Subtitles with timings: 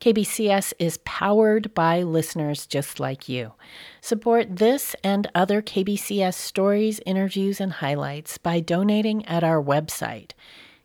[0.00, 3.54] KBCS is powered by listeners just like you.
[4.00, 10.32] Support this and other KBCS stories, interviews, and highlights by donating at our website,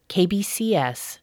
[0.10, 1.20] kbcs.fm.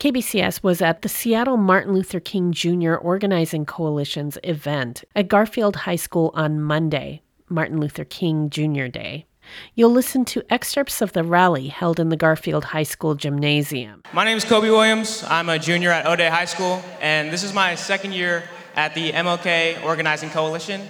[0.00, 2.96] KBCS was at the Seattle Martin Luther King Jr.
[2.96, 8.88] Organizing Coalition's event at Garfield High School on Monday, Martin Luther King Jr.
[8.88, 9.26] Day.
[9.74, 14.02] You'll listen to excerpts of the rally held in the Garfield High School gymnasium.
[14.12, 15.24] My name is Kobe Williams.
[15.28, 18.44] I'm a junior at O'Dea High School, and this is my second year
[18.74, 20.86] at the MLK Organizing Coalition.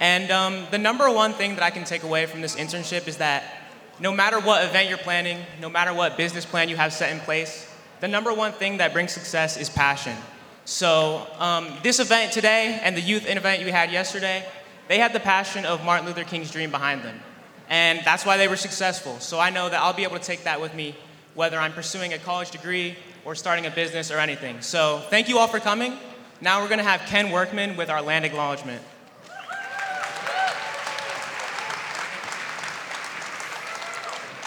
[0.00, 3.18] And um, the number one thing that I can take away from this internship is
[3.18, 3.44] that
[4.00, 7.20] no matter what event you're planning, no matter what business plan you have set in
[7.20, 10.16] place, the number one thing that brings success is passion.
[10.64, 14.44] So um, this event today and the youth event you had yesterday,
[14.88, 17.20] they had the passion of Martin Luther King's dream behind them.
[17.68, 19.18] And that's why they were successful.
[19.20, 20.94] So I know that I'll be able to take that with me,
[21.34, 24.60] whether I'm pursuing a college degree or starting a business or anything.
[24.60, 25.96] So thank you all for coming.
[26.40, 28.82] Now we're gonna have Ken Workman with our land acknowledgement.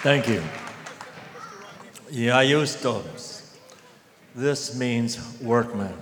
[0.03, 0.44] Thank you.
[2.11, 3.55] Jajustos.
[4.36, 5.94] This means workman.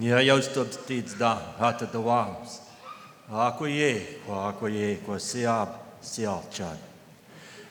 [0.00, 2.60] Jajustos tids da hata dawams.
[3.30, 5.68] Akwaye, kwa akwaye, kwa siab,
[6.02, 6.76] sialchan.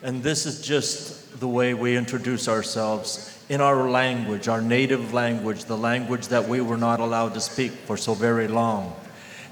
[0.03, 5.65] And this is just the way we introduce ourselves in our language, our native language,
[5.65, 8.95] the language that we were not allowed to speak for so very long.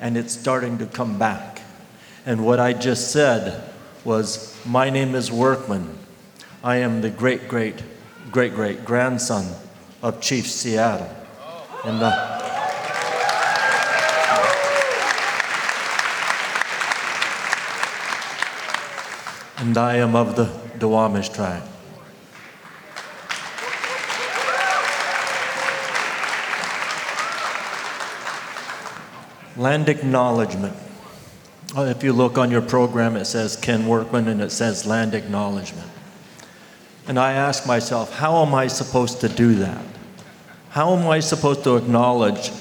[0.02, 1.62] And it's starting to come back.
[2.26, 3.64] And what I just said
[4.04, 5.98] was, My name is Workman.
[6.64, 7.76] I am the great, great,
[8.32, 9.46] great, great grandson
[10.02, 11.10] of Chief Seattle.
[11.86, 12.35] And uh,
[19.66, 20.46] and I am of the
[20.78, 21.64] Duwamish tribe.
[29.58, 30.76] Land acknowledgement.
[31.76, 35.16] Uh, If you look on your program, it says Ken Workman and it says land
[35.16, 35.90] acknowledgement.
[37.08, 39.84] And I ask myself, how am I supposed to do that?
[40.70, 42.52] How am I supposed to acknowledge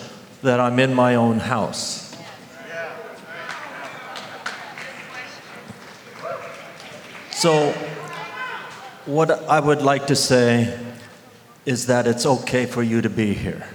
[0.42, 2.03] that I'm in my own house?
[7.44, 7.72] So,
[9.04, 10.78] what I would like to say
[11.66, 13.68] is that it's okay for you to be here.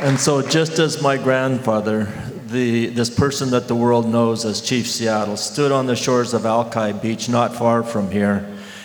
[0.00, 2.12] And so, just as my grandfather,
[2.48, 6.44] the, this person that the world knows as Chief Seattle, stood on the shores of
[6.44, 8.38] Alki Beach, not far from here,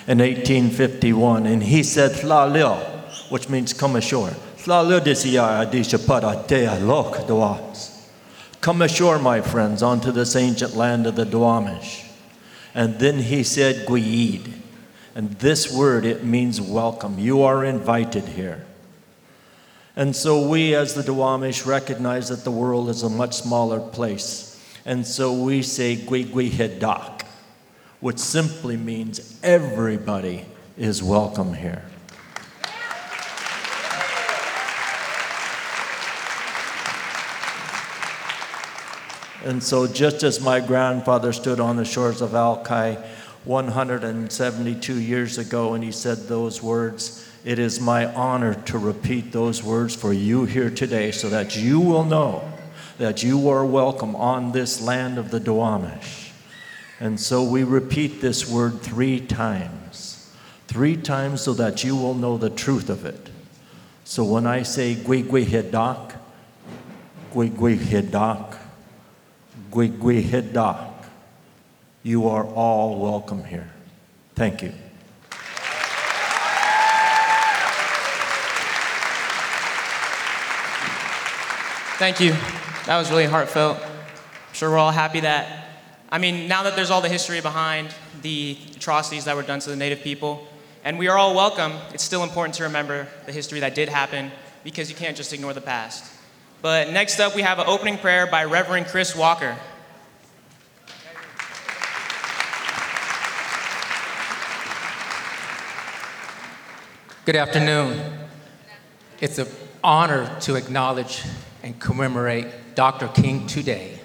[0.05, 2.75] in 1851, and he said, leo,
[3.29, 4.35] which means come ashore.
[8.59, 12.05] Come ashore, my friends, onto this ancient land of the Duwamish.
[12.75, 14.51] And then he said, Guiid.
[15.15, 17.17] And this word, it means welcome.
[17.17, 18.65] You are invited here.
[19.95, 24.61] And so we, as the Duwamish, recognize that the world is a much smaller place.
[24.85, 26.19] And so we say Gui
[28.01, 30.45] which simply means everybody
[30.77, 31.88] is welcome here.
[39.49, 43.01] And so, just as my grandfather stood on the shores of Alki
[43.45, 49.63] 172 years ago and he said those words, it is my honor to repeat those
[49.63, 52.47] words for you here today so that you will know
[52.99, 56.29] that you are welcome on this land of the Duwamish.
[56.99, 60.31] And so we repeat this word three times.
[60.67, 63.31] Three times so that you will know the truth of it.
[64.03, 66.19] So when I say Gui Hidak,
[69.71, 69.89] Gui
[72.01, 73.69] you are all welcome here.
[74.33, 74.73] Thank you.
[81.99, 82.31] Thank you.
[82.85, 83.77] That was really heartfelt.
[83.77, 85.65] I'm sure we're all happy that,
[86.09, 87.93] I mean, now that there's all the history behind
[88.23, 90.47] the atrocities that were done to the Native people,
[90.83, 94.31] and we are all welcome, it's still important to remember the history that did happen
[94.63, 96.18] because you can't just ignore the past.
[96.61, 99.55] But next up, we have an opening prayer by Reverend Chris Walker.
[107.25, 108.01] Good afternoon.
[109.21, 109.47] It's an
[109.81, 111.23] honor to acknowledge
[111.63, 113.07] and commemorate Dr.
[113.07, 114.01] King today.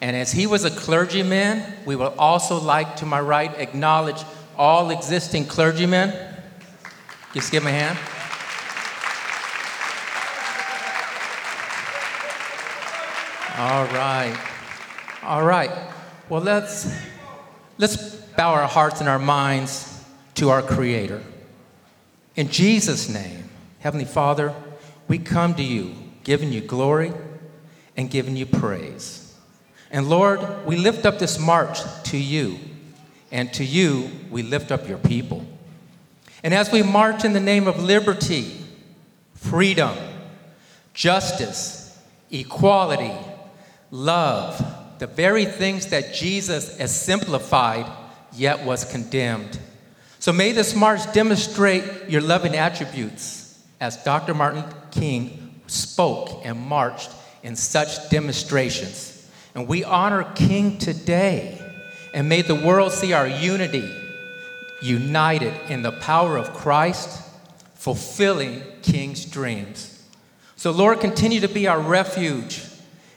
[0.00, 4.22] And as he was a clergyman, we would also like to my right acknowledge
[4.56, 6.14] all existing clergymen.
[7.34, 7.98] Just give him a hand.
[13.62, 14.36] All right.
[15.22, 15.70] All right.
[16.28, 16.92] Well, let's
[17.78, 20.02] let's bow our hearts and our minds
[20.34, 21.22] to our Creator.
[22.34, 23.48] In Jesus' name,
[23.78, 24.52] Heavenly Father,
[25.06, 25.94] we come to you
[26.24, 27.12] giving you glory
[27.96, 29.32] and giving you praise.
[29.92, 32.58] And Lord, we lift up this march to you,
[33.30, 35.46] and to you we lift up your people.
[36.42, 38.56] And as we march in the name of liberty,
[39.36, 39.96] freedom,
[40.94, 41.96] justice,
[42.28, 43.12] equality,
[43.92, 44.58] love,
[44.98, 47.86] the very things that Jesus has simplified
[48.32, 49.58] yet was condemned.
[50.18, 54.34] So may this march demonstrate your loving attributes as Dr.
[54.34, 57.10] Martin King spoke and marched
[57.42, 59.30] in such demonstrations.
[59.54, 61.58] And we honor King today.
[62.14, 63.90] And may the world see our unity,
[64.80, 67.20] united in the power of Christ,
[67.74, 69.88] fulfilling King's dreams.
[70.56, 72.62] So, Lord, continue to be our refuge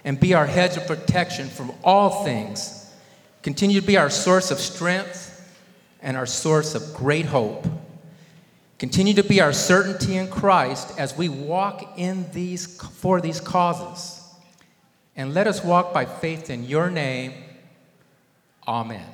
[0.06, 2.94] and be our hedge of protection from all things.
[3.42, 5.32] Continue to be our source of strength
[6.02, 7.68] and our source of great hope.
[8.78, 14.22] Continue to be our certainty in Christ as we walk in these for these causes.
[15.16, 17.34] And let us walk by faith in your name.
[18.68, 19.06] Amen.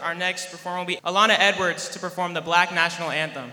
[0.00, 3.52] Our next performer will be Alana Edwards to perform the Black National Anthem.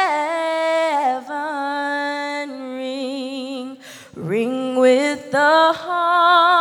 [2.75, 3.79] ring,
[4.17, 6.56] ring with the harmonies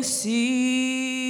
[0.02, 1.30] seas.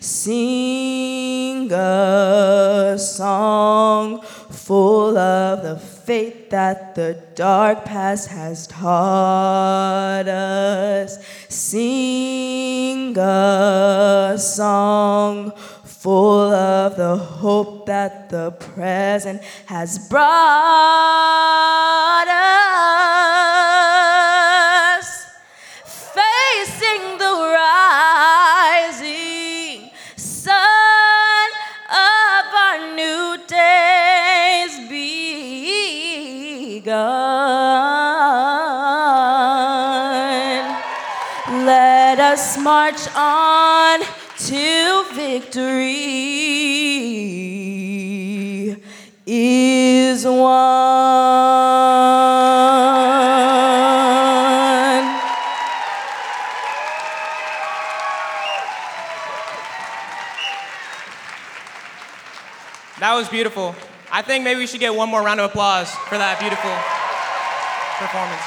[0.00, 11.18] Sing a song full of the faith that the dark past has taught us.
[11.50, 15.52] Sing a song
[15.84, 20.24] full of the hope that the present has brought
[22.28, 22.63] us.
[45.40, 45.90] Victory
[49.26, 50.44] is won.
[63.00, 63.74] That was beautiful.
[64.12, 66.70] I think maybe we should get one more round of applause for that beautiful
[67.98, 68.40] performance.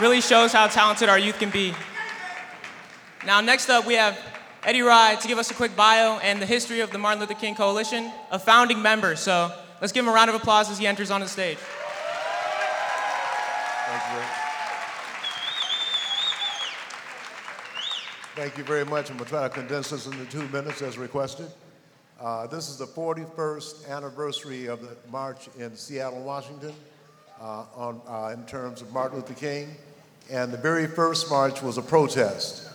[0.00, 1.74] Really shows how talented our youth can be.
[3.26, 4.18] Now, next up, we have
[4.64, 7.34] Eddie Rye to give us a quick bio and the history of the Martin Luther
[7.34, 9.16] King Coalition, a founding member.
[9.16, 11.58] So let's give him a round of applause as he enters on the stage.
[13.86, 14.12] Thank you.
[14.18, 14.26] very-
[18.36, 19.10] Thank you very much.
[19.10, 21.50] I'm going to try to condense this into two minutes as requested.
[22.20, 26.72] Uh, this is the 41st anniversary of the march in Seattle, Washington,
[27.40, 29.74] uh, on, uh, in terms of Martin Luther King.
[30.30, 32.67] And the very first march was a protest.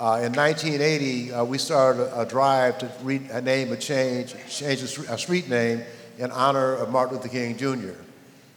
[0.00, 4.34] Uh, in 1980, uh, we started a, a drive to re- a name a change,
[4.48, 5.82] change a, street name
[6.16, 7.92] in honor of Martin Luther King Jr.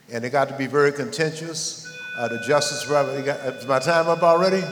[0.09, 1.85] And it got to be very contentious.
[2.17, 4.61] Uh, the Justice Department, got, is my time up already?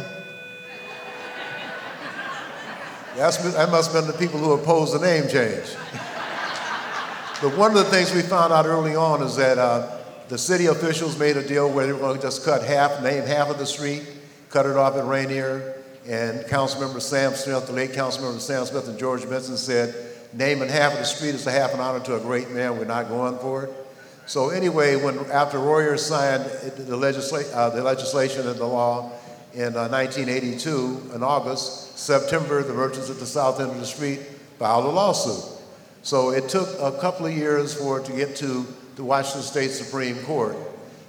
[3.17, 5.75] That's, that must have been the people who opposed the name change.
[7.41, 9.97] but one of the things we found out early on is that uh,
[10.29, 13.25] the city officials made a deal where they were going to just cut half, name
[13.25, 14.07] half of the street,
[14.49, 18.97] cut it off at Rainier, and Councilmember Sam Smith, the late Councilmember Sam Smith and
[18.97, 19.93] George Benson said,
[20.33, 22.85] naming half of the street is a half an honor to a great man, we're
[22.85, 23.73] not going for it.
[24.25, 29.11] So anyway, when after Royer signed the, legisla- uh, the legislation and the law
[29.53, 34.19] in uh, 1982 in August, September, the merchants at the south end of the street
[34.57, 35.59] filed a lawsuit.
[36.03, 38.65] So it took a couple of years for it to get to
[38.95, 40.55] the Washington State Supreme Court.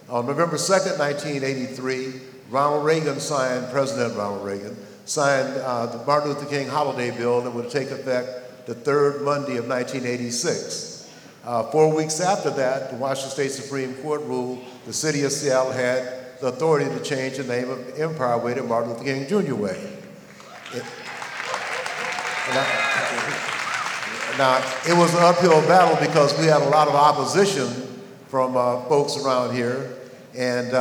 [0.09, 6.45] On November 2nd, 1983, Ronald Reagan signed, President Ronald Reagan, signed uh, the Martin Luther
[6.45, 11.11] King holiday bill that would take effect the third Monday of 1986.
[11.47, 15.73] Uh, four weeks after that, the Washington State Supreme Court ruled the city of Seattle
[15.73, 19.55] had the authority to change the name of Empire Way to Martin Luther King Jr.
[19.55, 19.97] Way.
[20.75, 20.85] It,
[24.37, 27.67] now, it was an uphill battle because we had a lot of opposition
[28.29, 29.97] from uh, folks around here.
[30.37, 30.75] And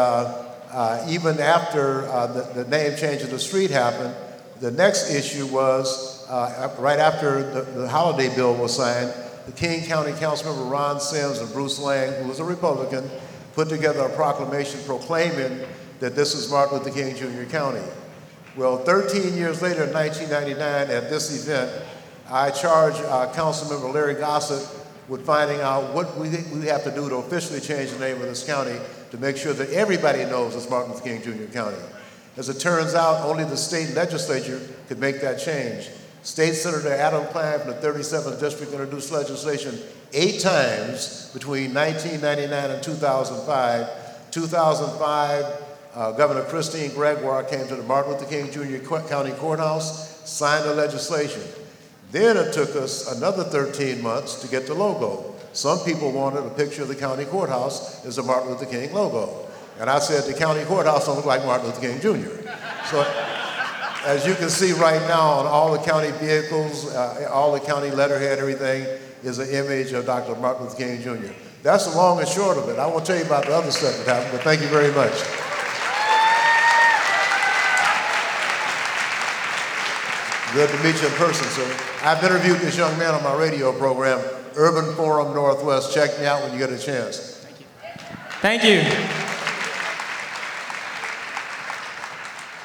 [0.71, 4.15] uh, even after uh, the, the, name change of the street happened,
[4.61, 9.13] the next issue was uh, right after the, the, holiday bill was signed,
[9.45, 13.09] the King County Councilmember Ron Sims and Bruce Laing, who was a Republican,
[13.53, 15.59] put together a proclamation proclaiming
[15.99, 17.49] that this is Martin Luther King Jr.
[17.49, 17.83] County.
[18.55, 21.83] Well, 13 years later, in 1999, at this event,
[22.29, 24.67] I charged uh, Councilmember Larry Gossett
[25.09, 28.23] with finding out what we, we have to do to officially change the name of
[28.23, 28.77] this county
[29.11, 31.51] to make sure that everybody knows it's Martin Luther King Jr.
[31.53, 31.77] County.
[32.37, 35.89] As it turns out, only the state legislature could make that change.
[36.23, 39.77] State Senator Adam Kline from the 37th District introduced legislation
[40.13, 44.31] eight times between 1999 and 2005.
[44.31, 45.45] 2005,
[45.93, 48.85] uh, Governor Christine Gregoire came to the Martin Luther King Jr.
[49.07, 51.41] County Courthouse, signed the legislation.
[52.11, 55.30] Then it took us another 13 months to get the logo.
[55.53, 59.47] Some people wanted a picture of the county courthouse as a Martin Luther King logo.
[59.79, 62.49] And I said, the county courthouse don't look like Martin Luther King Jr.
[62.85, 63.01] So
[64.05, 67.91] as you can see right now on all the county vehicles, uh, all the county
[67.91, 68.85] letterhead, everything
[69.23, 70.35] is an image of Dr.
[70.39, 71.33] Martin Luther King Jr.
[71.63, 72.79] That's the long and short of it.
[72.79, 75.13] I won't tell you about the other stuff that happened, but thank you very much.
[80.53, 81.77] Good to meet you in person, sir.
[82.03, 84.19] I've interviewed this young man on my radio program,
[84.55, 85.93] Urban Forum Northwest.
[85.93, 87.37] Check me out when you get a chance.
[87.37, 87.65] Thank you.
[88.41, 88.81] Thank you.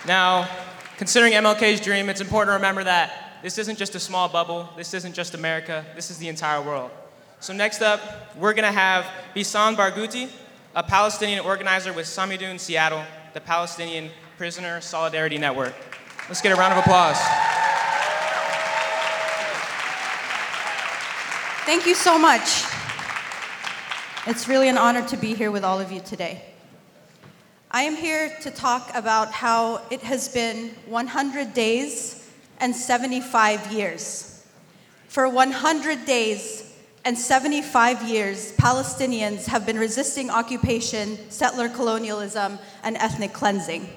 [0.07, 0.49] Now,
[0.99, 4.69] considering MLK's dream, it's important to remember that this isn't just a small bubble.
[4.77, 5.85] This isn't just America.
[5.95, 6.91] This is the entire world.
[7.41, 8.01] So next up,
[8.37, 10.29] we're going to have Bisan Barghouti,
[10.75, 15.75] a Palestinian organizer with Samidoun Seattle, the Palestinian Prisoner Solidarity Network.
[16.29, 17.19] Let's get a round of applause.
[21.67, 22.63] Thank you so much.
[24.29, 26.45] It's really an honor to be here with all of you today.
[27.73, 32.31] I am here to talk about how it has been 100 days
[32.61, 34.47] and 75 years.
[35.09, 36.73] For 100 days
[37.05, 43.89] and 75 years, Palestinians have been resisting occupation, settler colonialism, and ethnic cleansing.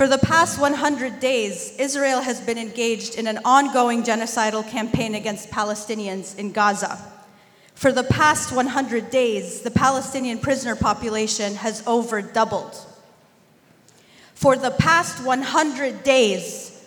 [0.00, 5.50] For the past 100 days, Israel has been engaged in an ongoing genocidal campaign against
[5.50, 6.98] Palestinians in Gaza.
[7.74, 12.78] For the past 100 days, the Palestinian prisoner population has over doubled.
[14.32, 16.82] For the past 100 days,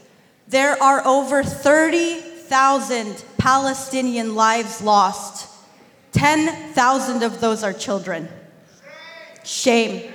[0.47, 5.51] there are over 30,000 Palestinian lives lost.
[6.13, 8.27] 10,000 of those are children.
[9.43, 10.12] Shame.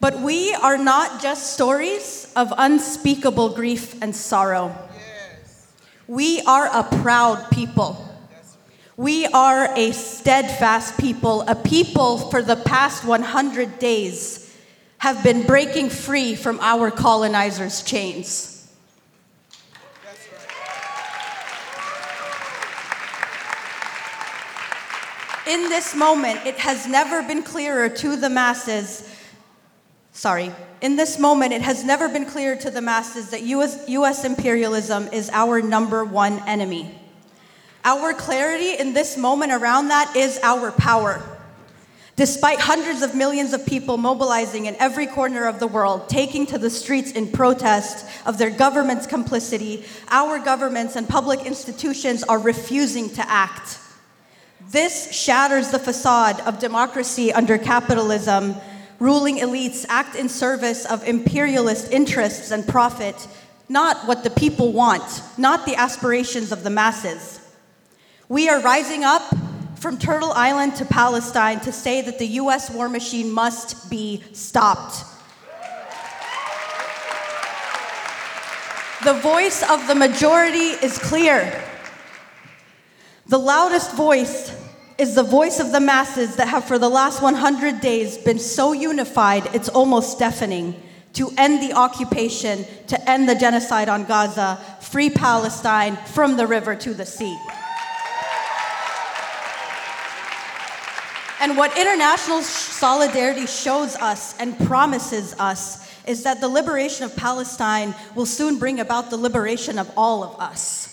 [0.00, 4.74] But we are not just stories of unspeakable grief and sorrow.
[6.08, 8.06] We are a proud people.
[8.96, 14.54] We are a steadfast people, a people for the past 100 days
[14.98, 18.72] have been breaking free from our colonizers' chains.
[25.46, 29.10] In this moment, it has never been clearer to the masses
[30.12, 34.24] sorry, in this moment, it has never been clear to the masses that US, US
[34.24, 36.94] imperialism is our number one enemy.
[37.84, 41.22] Our clarity in this moment around that is our power.
[42.16, 46.58] Despite hundreds of millions of people mobilizing in every corner of the world, taking to
[46.58, 53.08] the streets in protest of their government's complicity, our governments and public institutions are refusing
[53.10, 53.78] to act.
[54.68, 58.54] This shatters the facade of democracy under capitalism
[59.00, 63.26] ruling elites act in service of imperialist interests and profit,
[63.68, 67.40] not what the people want, not the aspirations of the masses.
[68.28, 69.22] We are rising up
[69.76, 75.04] from Turtle Island to Palestine to say that the US war machine must be stopped.
[79.02, 81.64] The voice of the majority is clear.
[83.28, 84.54] The loudest voice
[85.00, 88.72] is the voice of the masses that have for the last 100 days been so
[88.72, 90.74] unified it's almost deafening
[91.14, 96.76] to end the occupation, to end the genocide on Gaza, free Palestine from the river
[96.76, 97.36] to the sea.
[101.40, 107.94] And what international solidarity shows us and promises us is that the liberation of Palestine
[108.14, 110.89] will soon bring about the liberation of all of us.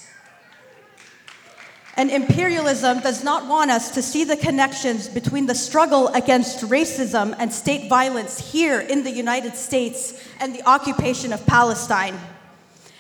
[1.98, 7.36] And imperialism does not want us to see the connections between the struggle against racism
[7.40, 12.16] and state violence here in the United States and the occupation of Palestine.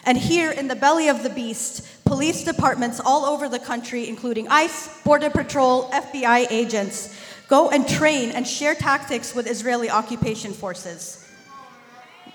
[0.04, 4.48] And here in the belly of the beast, police departments all over the country, including
[4.48, 7.16] ICE, Border Patrol, FBI agents,
[7.48, 11.24] go and train and share tactics with Israeli occupation forces.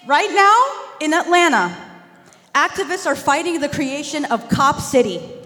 [0.07, 1.77] Right now, in Atlanta,
[2.55, 5.42] activists are fighting the creation of Cop City.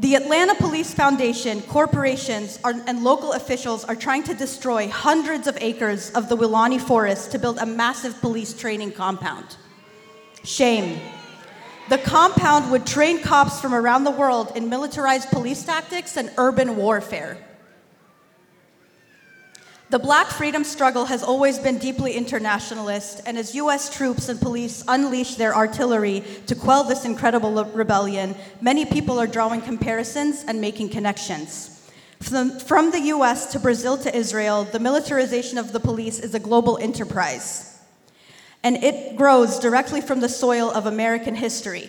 [0.00, 5.58] The Atlanta Police Foundation, corporations, are, and local officials are trying to destroy hundreds of
[5.60, 9.56] acres of the Weelaunee Forest to build a massive police training compound.
[10.44, 11.00] Shame.
[11.88, 16.76] The compound would train cops from around the world in militarized police tactics and urban
[16.76, 17.47] warfare.
[19.90, 24.84] The black freedom struggle has always been deeply internationalist, and as US troops and police
[24.86, 30.60] unleash their artillery to quell this incredible le- rebellion, many people are drawing comparisons and
[30.60, 31.90] making connections.
[32.20, 36.76] From the US to Brazil to Israel, the militarization of the police is a global
[36.76, 37.80] enterprise,
[38.62, 41.88] and it grows directly from the soil of American history.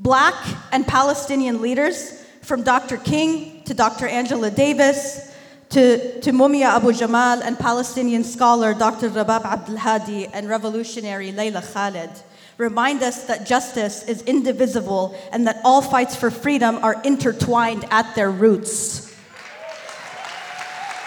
[0.00, 0.34] Black
[0.72, 2.96] and Palestinian leaders, from Dr.
[2.96, 4.08] King to Dr.
[4.08, 5.29] Angela Davis,
[5.70, 9.08] to, to Mumia Abu Jamal and Palestinian scholar Dr.
[9.08, 12.10] Rabab Abdulhadi and revolutionary Leila Khaled
[12.58, 18.14] remind us that justice is indivisible and that all fights for freedom are intertwined at
[18.14, 19.16] their roots.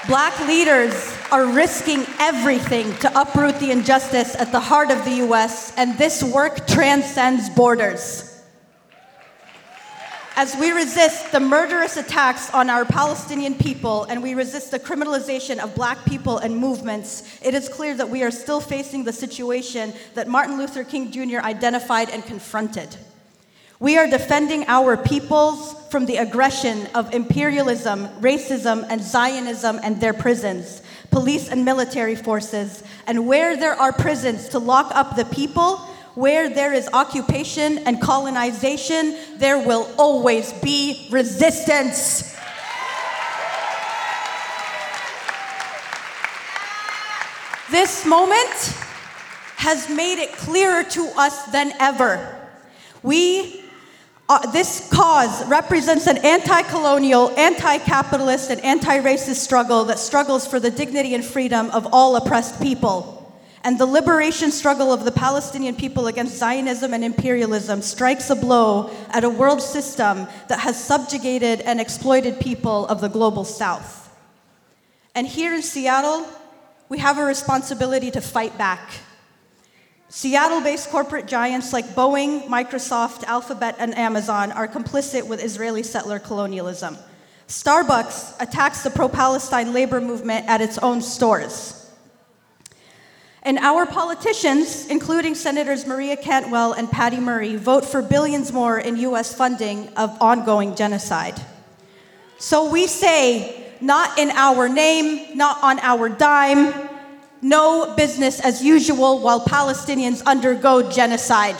[0.07, 0.93] Black leaders
[1.31, 6.23] are risking everything to uproot the injustice at the heart of the US, and this
[6.23, 8.32] work transcends borders.
[10.35, 15.59] As we resist the murderous attacks on our Palestinian people and we resist the criminalization
[15.59, 19.93] of black people and movements, it is clear that we are still facing the situation
[20.15, 21.37] that Martin Luther King Jr.
[21.37, 22.97] identified and confronted.
[23.79, 30.13] We are defending our peoples from the aggression of imperialism, racism, and Zionism and their
[30.13, 32.83] prisons, police and military forces.
[33.05, 35.79] And where there are prisons to lock up the people,
[36.15, 42.35] where there is occupation and colonization, there will always be resistance.
[47.71, 48.77] This moment
[49.55, 52.39] has made it clearer to us than ever.
[53.01, 53.63] We
[54.29, 60.47] uh, this cause represents an anti colonial, anti capitalist, and anti racist struggle that struggles
[60.47, 63.22] for the dignity and freedom of all oppressed people.
[63.65, 68.89] And the liberation struggle of the Palestinian people against Zionism and imperialism strikes a blow
[69.09, 74.13] at a world system that has subjugated and exploited people of the global south.
[75.15, 76.27] And here in Seattle,
[76.89, 78.91] we have a responsibility to fight back.
[80.09, 86.19] Seattle based corporate giants like Boeing, Microsoft, Alphabet, and Amazon are complicit with Israeli settler
[86.19, 86.97] colonialism.
[87.47, 91.82] Starbucks attacks the pro Palestine labor movement at its own stores.
[93.45, 98.95] And our politicians, including Senators Maria Cantwell and Patty Murray, vote for billions more in
[98.97, 101.39] US funding of ongoing genocide.
[102.37, 106.73] So we say, not in our name, not on our dime,
[107.41, 111.57] no business as usual while Palestinians undergo genocide.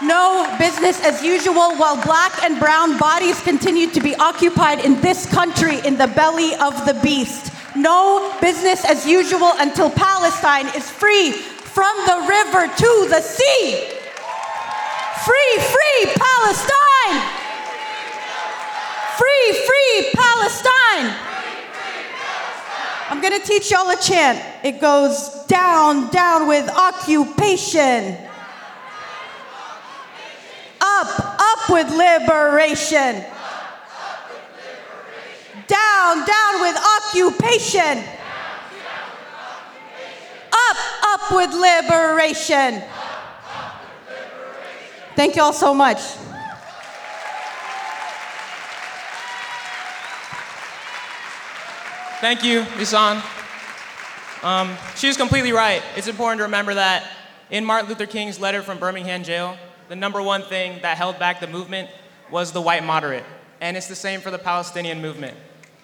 [0.00, 5.26] No business as usual while black and brown bodies continue to be occupied in this
[5.26, 7.52] country in the belly of the beast.
[7.78, 13.88] No business as usual until Palestine is free from the river to the sea.
[15.24, 17.22] Free, free Palestine!
[19.16, 21.14] Free, free Palestine!
[23.10, 24.42] I'm gonna teach y'all a chant.
[24.64, 28.16] It goes down, down with occupation.
[30.80, 33.24] Up, up with liberation
[35.68, 38.02] down, down with occupation.
[40.50, 42.82] Up, up with liberation.
[45.14, 45.98] Thank you all so much.
[52.20, 53.22] Thank you, Bisan.
[54.42, 55.82] Um, she was completely right.
[55.96, 57.08] It's important to remember that
[57.50, 59.56] in Martin Luther King's letter from Birmingham jail,
[59.88, 61.88] the number one thing that held back the movement
[62.30, 63.24] was the white moderate.
[63.60, 65.36] And it's the same for the Palestinian movement.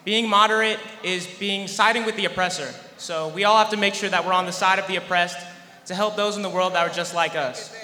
[0.05, 2.75] Being moderate is being siding with the oppressor.
[2.99, 5.39] So we all have to make sure that we're on the side of the oppressed
[5.87, 7.75] to help those in the world that are just like us.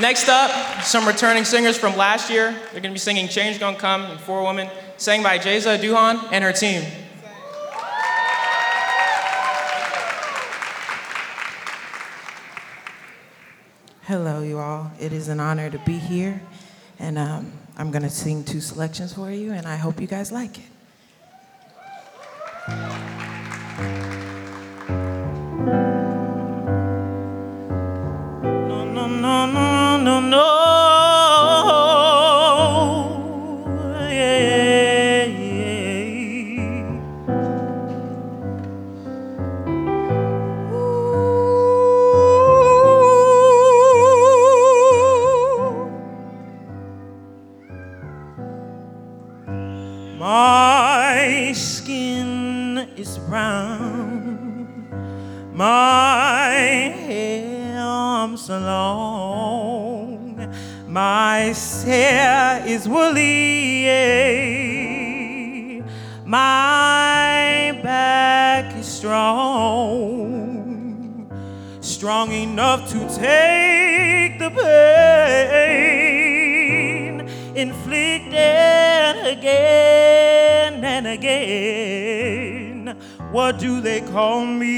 [0.00, 2.50] Next up, some returning singers from last year.
[2.72, 6.42] They're gonna be singing Change Gonna Come and Four Women, sang by Jayza Duhon and
[6.42, 6.82] her team.
[14.02, 14.90] Hello, you all.
[14.98, 16.42] It is an honor to be here,
[16.98, 20.30] and um, I'm going to sing two selections for you, and I hope you guys
[20.32, 20.64] like it.
[55.54, 56.92] My
[57.78, 60.52] arms long,
[60.88, 63.84] my hair is woolly,
[66.24, 69.30] my back is strong,
[71.80, 75.94] strong enough to take the pain.
[77.54, 82.43] Inflicted again and again.
[83.34, 84.70] What do they call me?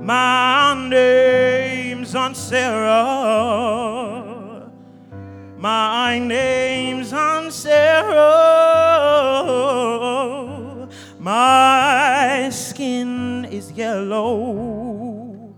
[0.00, 3.02] My name's Aunt Sarah.
[5.58, 8.14] My name's Aunt Sarah.
[11.18, 15.52] My skin is yellow.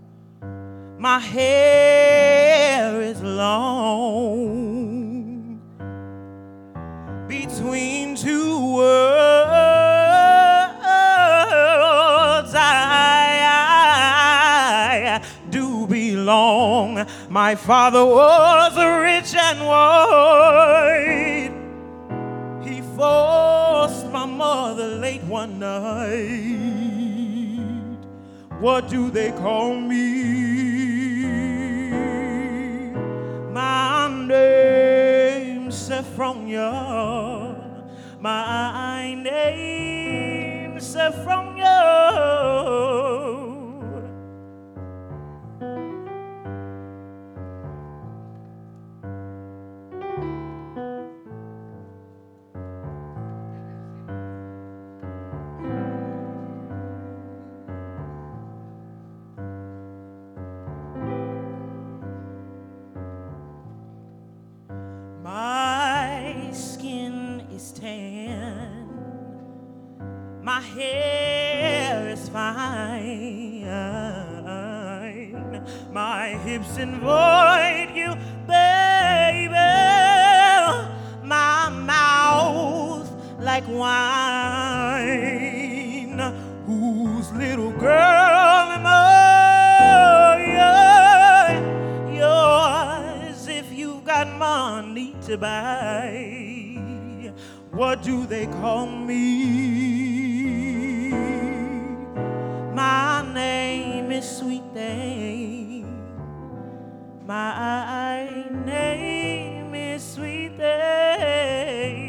[0.97, 4.58] My hair is long
[17.29, 21.53] My father was rich and white.
[22.63, 26.57] He forced my mother late one night.
[28.59, 30.23] What do they call me?
[33.53, 37.53] My name's Sophronia.
[38.19, 41.69] My name's Sophronia.
[70.59, 73.63] My hair is fine.
[75.89, 78.13] My hips invite you,
[78.45, 79.53] baby.
[81.23, 84.99] My mouth like wine.
[86.65, 90.35] Whose little girl am I?
[92.13, 96.49] Yours if you've got money to buy.
[97.71, 99.88] What do they call me?
[102.79, 105.83] My name is Sweet Thing.
[107.27, 108.25] My
[108.65, 112.08] name is Sweet Thing.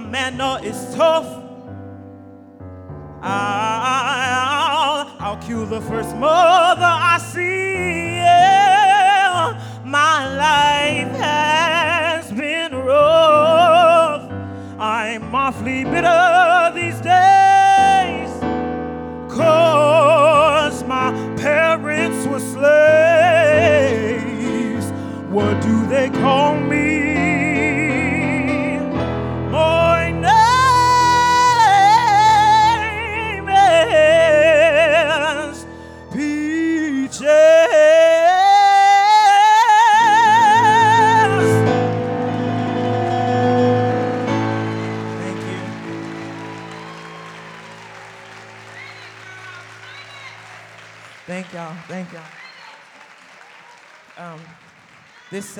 [0.00, 1.26] Manner is tough.
[3.22, 8.16] I'll, I'll kill the first mother I see.
[8.16, 9.60] Yeah.
[9.84, 14.30] My life has been rough.
[14.78, 16.39] I'm awfully bitter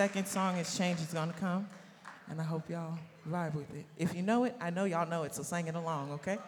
[0.01, 1.69] second song is Change is Gonna Come,
[2.31, 3.85] and I hope y'all vibe with it.
[3.99, 6.39] If you know it, I know y'all know it, so sing it along, okay?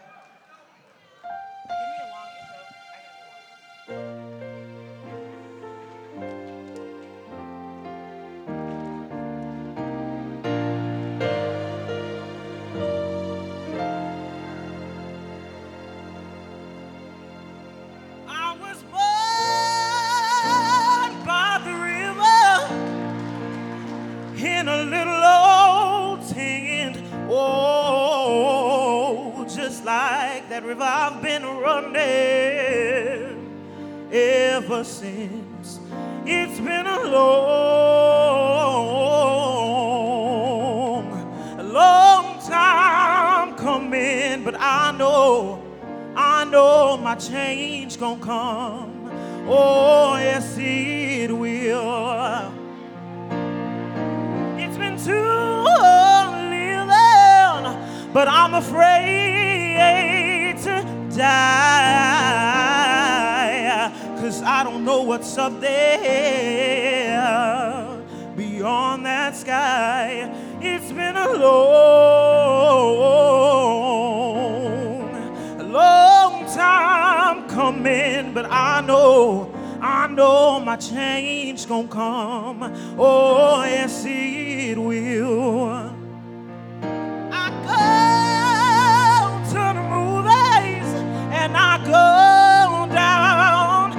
[47.28, 49.10] Change gonna come.
[49.48, 52.52] Oh, yes, it will.
[54.58, 55.64] It's been too
[56.50, 59.78] living, but I'm afraid
[60.62, 60.84] to
[61.16, 61.92] die.
[64.20, 67.01] Cause I don't know what's up there
[78.86, 82.62] know, I know my change gonna come.
[82.98, 85.90] Oh, yes, it will.
[87.32, 87.72] I go
[89.50, 90.88] to the movies
[91.32, 93.92] and I go downtown,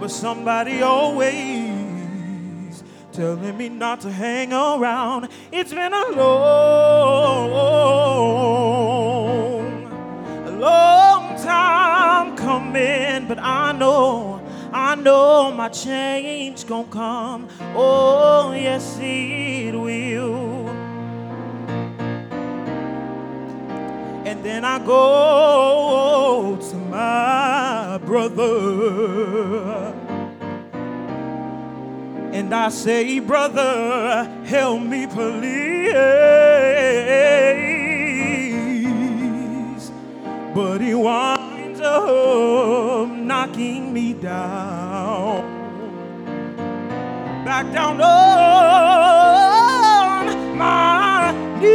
[0.00, 2.82] but somebody always
[3.12, 5.28] telling me not to hang around.
[5.50, 7.50] It's been a long,
[10.68, 14.40] long time coming, but I know,
[14.72, 17.48] I know my change gonna come.
[17.74, 20.68] Oh, yes, it will.
[24.28, 29.94] And then I go to my brother.
[32.36, 35.88] And I say, brother, help me please.
[40.58, 45.44] But he winds up knocking me down.
[47.44, 48.08] Back down on
[50.58, 51.68] my knees.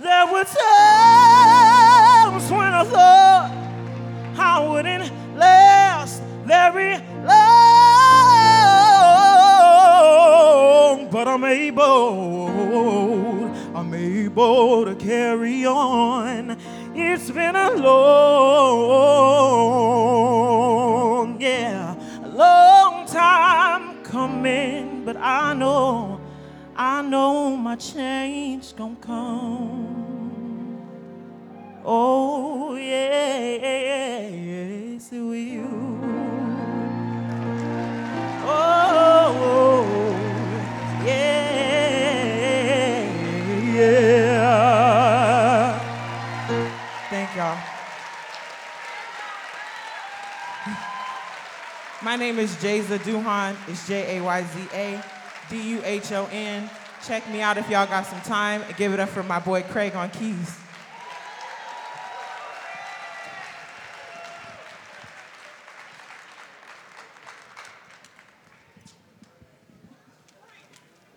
[0.00, 3.50] There were times when I thought
[4.38, 7.36] I wouldn't last very long,
[11.10, 12.37] but I'm able,
[14.38, 16.56] able to carry on.
[16.94, 18.00] It's been a long,
[21.40, 26.20] yeah, long time coming, but I know,
[26.76, 29.96] I know my change gonna come.
[31.84, 35.98] Oh, yeah, yes, it will.
[38.44, 38.54] Oh,
[38.94, 39.77] oh, oh.
[52.08, 53.54] My name is Jayza Duhon.
[53.68, 55.04] It's J A Y Z A
[55.50, 56.70] D U H O N.
[57.06, 59.60] Check me out if y'all got some time and give it up for my boy
[59.60, 60.58] Craig on keys.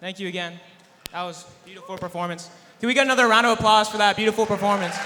[0.02, 0.60] Thank you again.
[1.14, 2.50] That was beautiful performance.
[2.82, 4.98] Can we get another round of applause for that beautiful performance?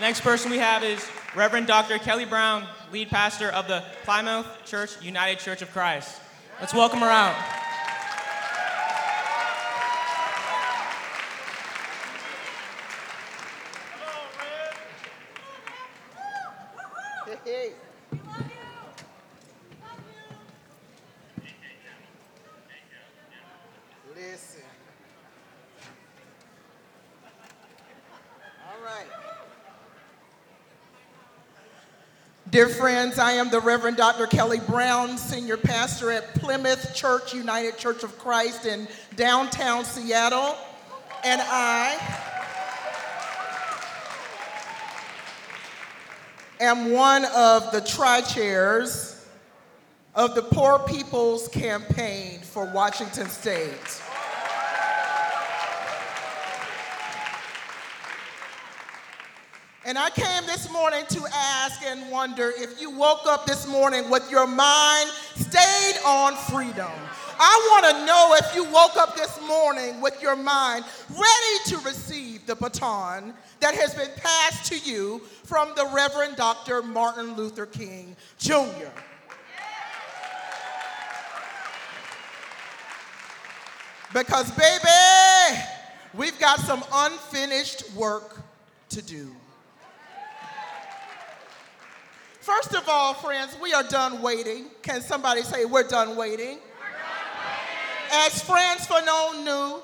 [0.00, 1.98] Next person we have is Reverend Dr.
[1.98, 6.20] Kelly Brown, lead pastor of the Plymouth Church United Church of Christ.
[6.60, 7.36] Let's welcome her out.
[24.14, 24.62] Listen.
[28.66, 29.06] All right.
[32.54, 34.28] Dear friends, I am the Reverend Dr.
[34.28, 38.86] Kelly Brown, Senior Pastor at Plymouth Church United Church of Christ in
[39.16, 40.56] downtown Seattle.
[41.24, 41.98] And I
[46.60, 49.26] am one of the tri chairs
[50.14, 54.00] of the Poor People's Campaign for Washington State.
[59.86, 64.08] And I came this morning to ask and wonder if you woke up this morning
[64.08, 66.90] with your mind stayed on freedom.
[67.38, 71.76] I want to know if you woke up this morning with your mind ready to
[71.80, 76.82] receive the baton that has been passed to you from the Reverend Dr.
[76.82, 78.88] Martin Luther King Jr.
[84.14, 85.60] Because, baby,
[86.14, 88.40] we've got some unfinished work
[88.88, 89.30] to do.
[92.44, 94.66] First of all, friends, we are done waiting.
[94.82, 96.58] Can somebody say we're done waiting?
[98.12, 99.80] As Frantz Fanon knew,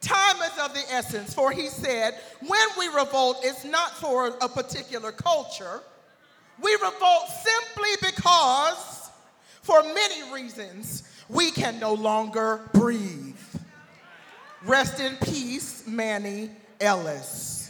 [0.00, 2.14] time is of the essence, for he said,
[2.46, 5.80] when we revolt, it's not for a particular culture.
[6.62, 9.10] We revolt simply because,
[9.62, 13.34] for many reasons, we can no longer breathe.
[14.64, 16.50] Rest in peace, Manny
[16.80, 17.63] Ellis.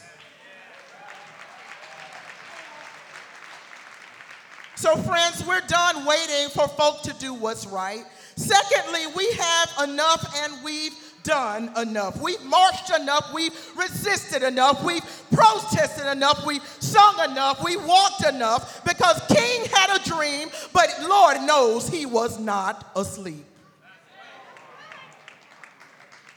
[4.77, 8.05] So, friends, we're done waiting for folk to do what's right.
[8.37, 12.21] Secondly, we have enough and we've done enough.
[12.21, 13.33] We've marched enough.
[13.33, 14.85] We've resisted enough.
[14.85, 16.45] We've protested enough.
[16.45, 17.65] We've sung enough.
[17.65, 23.47] We walked enough because King had a dream, but Lord knows he was not asleep.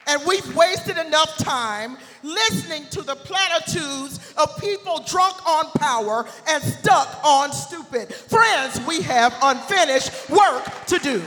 [0.07, 6.63] And we've wasted enough time listening to the platitudes of people drunk on power and
[6.63, 8.13] stuck on stupid.
[8.13, 11.21] Friends, we have unfinished work to do.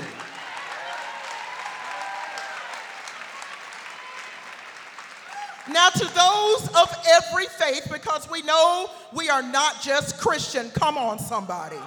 [5.71, 10.69] Now, to those of every faith, because we know we are not just Christian.
[10.71, 11.79] Come on, somebody.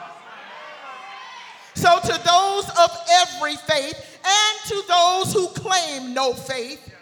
[1.75, 6.93] So, to those of every faith and to those who claim no faith,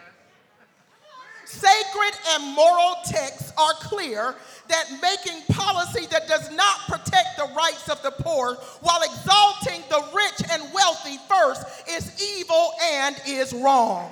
[1.46, 4.36] sacred and moral texts are clear
[4.70, 10.04] that making policy that does not protect the rights of the poor while exalting the
[10.16, 14.10] rich and wealthy first is evil and is wrong.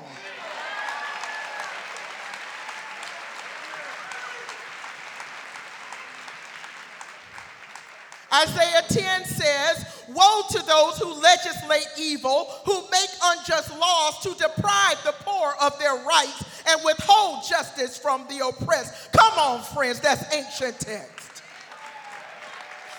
[8.33, 14.97] Isaiah 10 says, Woe to those who legislate evil, who make unjust laws to deprive
[15.03, 19.11] the poor of their rights and withhold justice from the oppressed.
[19.11, 21.43] Come on, friends, that's ancient text.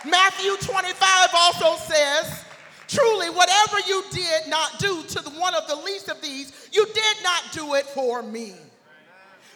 [0.04, 2.44] Matthew 25 also says,
[2.88, 7.16] Truly, whatever you did not do to one of the least of these, you did
[7.22, 8.54] not do it for me.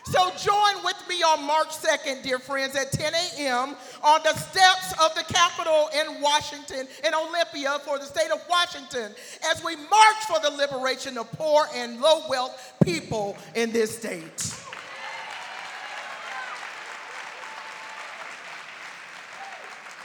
[0.05, 3.75] So join with me on March 2nd, dear friends, at 10 a.m.
[4.03, 9.15] on the steps of the Capitol in Washington, in Olympia for the state of Washington,
[9.51, 14.55] as we march for the liberation of poor and low wealth people in this state.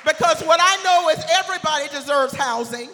[0.05, 2.89] Because what I know is everybody deserves housing,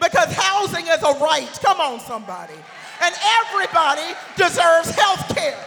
[0.00, 1.48] because housing is a right.
[1.62, 2.54] Come on, somebody.
[3.00, 5.64] And everybody deserves health care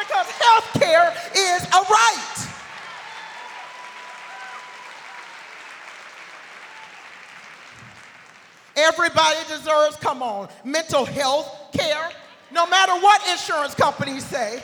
[0.00, 2.48] because health care is a right.
[8.76, 12.10] Everybody deserves, come on, mental health care,
[12.52, 14.62] no matter what insurance companies say.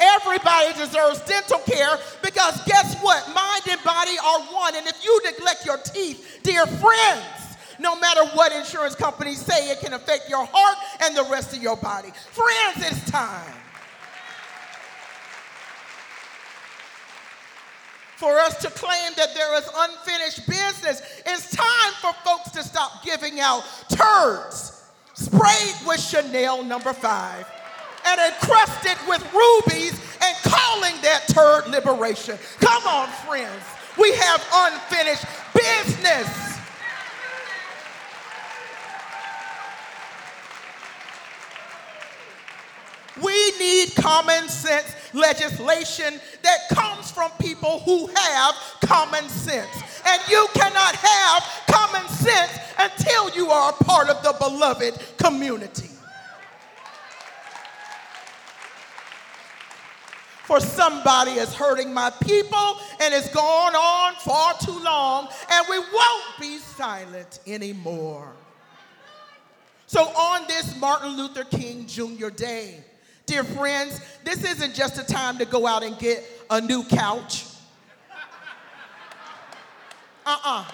[0.00, 3.26] Everybody deserves dental care because guess what?
[3.34, 4.76] Mind and body are one.
[4.76, 7.37] And if you neglect your teeth, dear friends,
[7.78, 11.62] no matter what insurance companies say, it can affect your heart and the rest of
[11.62, 12.08] your body.
[12.30, 13.54] Friends, it's time.
[18.16, 23.04] For us to claim that there is unfinished business, it's time for folks to stop
[23.04, 24.78] giving out turds
[25.18, 27.46] sprayed with Chanel number five
[28.06, 32.38] and encrusted with rubies and calling that turd liberation.
[32.60, 33.62] Come on, friends.
[33.98, 36.57] We have unfinished business.
[43.22, 49.82] We need common sense legislation that comes from people who have common sense.
[50.06, 55.90] And you cannot have common sense until you are a part of the beloved community.
[60.44, 65.78] For somebody is hurting my people and it's gone on far too long, and we
[65.78, 68.32] won't be silent anymore.
[69.86, 72.28] So, on this Martin Luther King Jr.
[72.28, 72.82] Day,
[73.28, 77.44] Dear friends, this isn't just a time to go out and get a new couch.
[80.24, 80.38] Uh uh-uh.
[80.44, 80.64] uh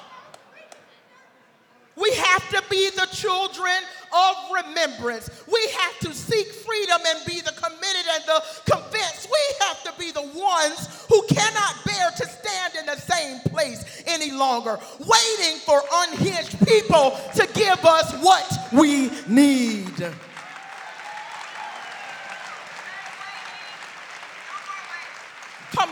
[1.97, 3.75] We have to be the children
[4.17, 5.31] of remembrance.
[5.53, 9.29] We have to seek freedom and be the committed and the convinced.
[9.29, 14.05] We have to be the ones who cannot bear to stand in the same place
[14.07, 20.15] any longer, waiting for unhinged people to give us what we need.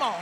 [0.02, 0.20] Come on.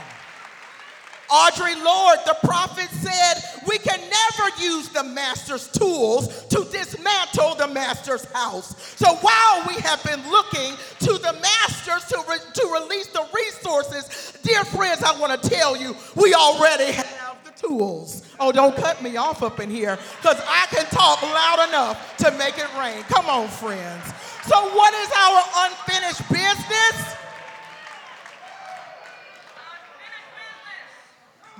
[1.31, 7.67] Audre Lorde, the prophet, said, We can never use the master's tools to dismantle the
[7.67, 8.75] master's house.
[8.97, 14.37] So while we have been looking to the masters to, re- to release the resources,
[14.43, 18.21] dear friends, I want to tell you, we already have the tools.
[18.39, 22.31] Oh, don't cut me off up in here, because I can talk loud enough to
[22.37, 23.01] make it rain.
[23.03, 24.03] Come on, friends.
[24.45, 27.15] So, what is our unfinished business?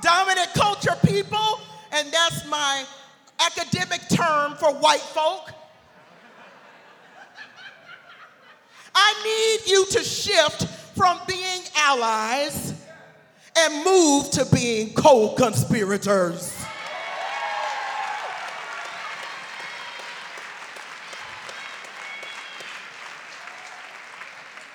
[0.02, 2.86] Dominant culture people, and that's my
[3.45, 5.52] academic term for white folk.
[8.93, 12.74] I need you to shift from being allies
[13.58, 16.58] and move to being co conspirators.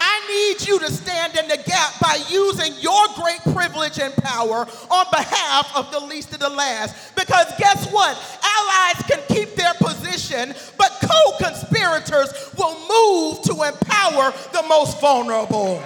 [0.00, 4.66] I need you to stand in the gap by using your great privilege and power
[4.90, 7.14] on behalf of the least of the last.
[7.14, 8.16] Because guess what?
[8.42, 15.82] Allies can keep their position, but co conspirators will move to empower the most vulnerable.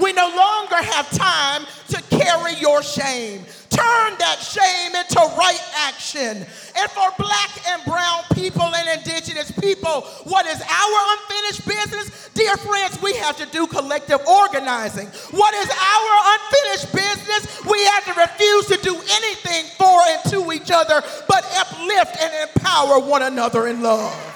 [0.00, 3.44] We no longer have time to carry your shame.
[3.78, 6.42] Turn that shame into right action.
[6.74, 12.28] And for black and brown people and indigenous people, what is our unfinished business?
[12.34, 15.06] Dear friends, we have to do collective organizing.
[15.30, 17.64] What is our unfinished business?
[17.70, 22.50] We have to refuse to do anything for and to each other, but uplift and
[22.50, 24.28] empower one another in love.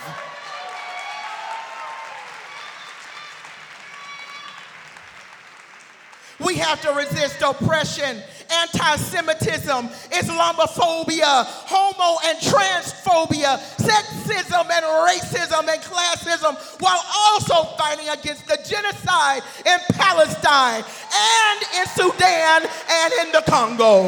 [6.45, 8.21] We have to resist oppression,
[8.53, 18.47] anti Semitism, Islamophobia, homo and transphobia, sexism and racism and classism, while also fighting against
[18.47, 20.85] the genocide in Palestine
[21.15, 24.05] and in Sudan and in the Congo.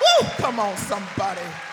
[0.00, 1.67] Woo, come on, somebody.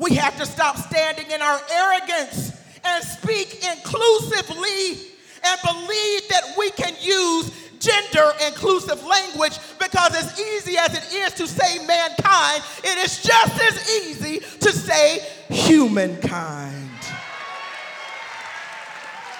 [0.00, 5.12] We have to stop standing in our arrogance and speak inclusively
[5.44, 11.34] and believe that we can use gender inclusive language because as easy as it is
[11.34, 15.20] to say mankind, it is just as easy to say
[15.50, 16.88] humankind.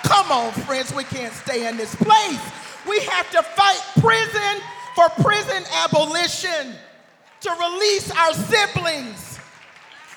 [0.02, 2.40] Come on, friends, we can't stay in this place.
[2.86, 4.62] We have to fight prison
[4.94, 6.74] for prison abolition,
[7.40, 9.29] to release our siblings.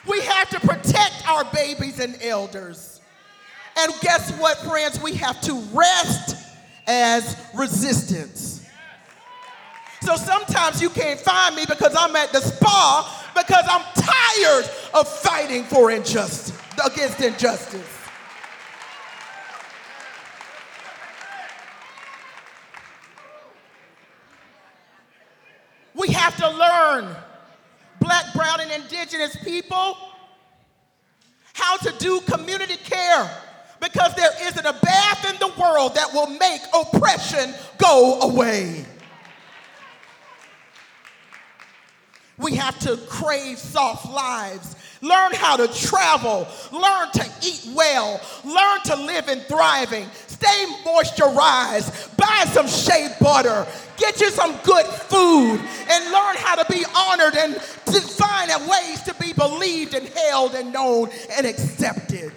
[0.07, 3.01] We have to protect our babies and elders.
[3.77, 5.01] And guess what, friends?
[5.01, 6.35] We have to rest
[6.87, 8.65] as resistance.
[10.01, 15.07] So sometimes you can't find me because I'm at the spa because I'm tired of
[15.07, 17.87] fighting for injustice, against injustice.
[25.95, 27.15] We have to learn,
[28.03, 29.97] black, brown, and indigenous people,
[31.53, 33.29] how to do community care
[33.79, 38.85] because there isn't a bath in the world that will make oppression go away.
[42.37, 48.79] We have to crave soft lives, learn how to travel, learn to eat well, learn
[48.85, 55.59] to live in thriving, stay moisturized, buy some shea butter, get you some good food,
[55.89, 60.55] and learn how to be honored and to find ways to be believed and held
[60.55, 62.31] and known and accepted.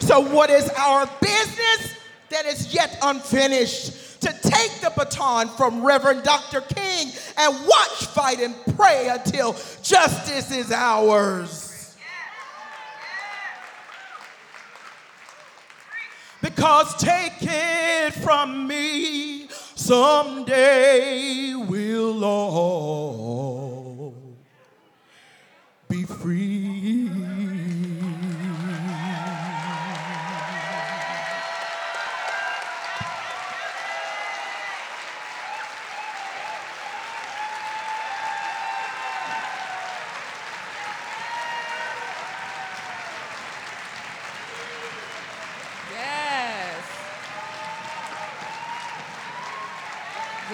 [0.00, 1.94] So, what is our business
[2.30, 4.07] that is yet unfinished?
[4.20, 6.60] To take the baton from Reverend Dr.
[6.60, 9.52] King and watch, fight, and pray until
[9.82, 11.96] justice is ours.
[16.40, 24.14] Because take it from me, someday we'll all
[25.88, 26.67] be free.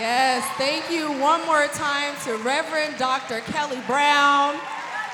[0.04, 3.40] Yes, thank you one more time to Reverend Dr.
[3.50, 4.54] Kelly Brown.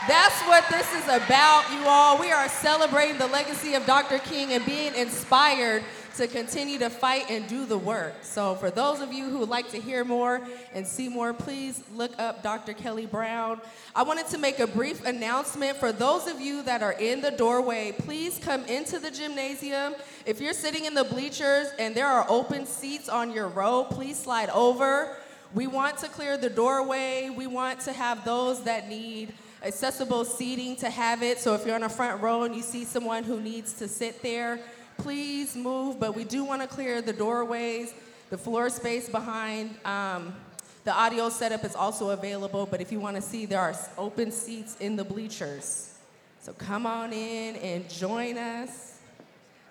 [0.08, 2.18] That's what this is about, you all.
[2.18, 4.18] We are celebrating the legacy of Dr.
[4.18, 5.84] King and being inspired
[6.20, 8.12] to continue to fight and do the work.
[8.20, 11.82] So, for those of you who would like to hear more and see more, please
[11.94, 12.74] look up Dr.
[12.74, 13.58] Kelly Brown.
[13.96, 17.30] I wanted to make a brief announcement for those of you that are in the
[17.30, 17.92] doorway.
[17.92, 19.94] Please come into the gymnasium.
[20.26, 24.18] If you're sitting in the bleachers and there are open seats on your row, please
[24.18, 25.16] slide over.
[25.54, 27.30] We want to clear the doorway.
[27.34, 31.38] We want to have those that need accessible seating to have it.
[31.38, 34.22] So if you're on a front row and you see someone who needs to sit
[34.22, 34.60] there,
[35.02, 35.98] please move.
[35.98, 37.94] But we do want to clear the doorways,
[38.30, 39.74] the floor space behind.
[39.84, 40.34] Um,
[40.84, 44.30] the audio setup is also available, but if you want to see, there are open
[44.30, 45.98] seats in the bleachers.
[46.40, 48.98] So come on in and join us.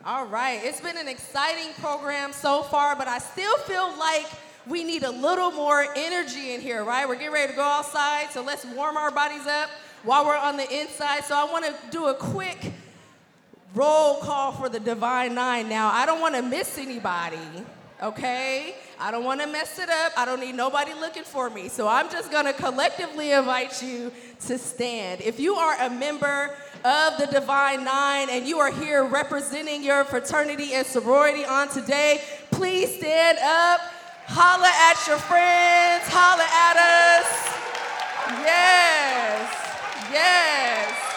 [0.05, 4.27] All right, it's been an exciting program so far, but I still feel like
[4.67, 7.07] we need a little more energy in here, right?
[7.07, 9.69] We're getting ready to go outside, so let's warm our bodies up
[10.03, 11.23] while we're on the inside.
[11.25, 12.71] So I want to do a quick
[13.75, 15.69] roll call for the Divine Nine.
[15.69, 17.37] Now, I don't want to miss anybody,
[18.01, 18.75] okay?
[18.99, 20.13] I don't want to mess it up.
[20.17, 21.69] I don't need nobody looking for me.
[21.69, 24.11] So I'm just going to collectively invite you
[24.47, 25.21] to stand.
[25.21, 30.03] If you are a member of the Divine Nine and you are here representing your
[30.05, 33.81] fraternity and sorority on today, please stand up.
[34.25, 37.49] Holla at your friends, holla at us.
[38.45, 41.08] Yes, yes.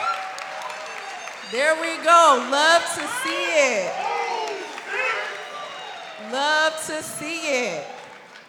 [1.52, 2.48] There we go.
[2.50, 3.92] Love to see it.
[6.32, 7.86] Love to see it.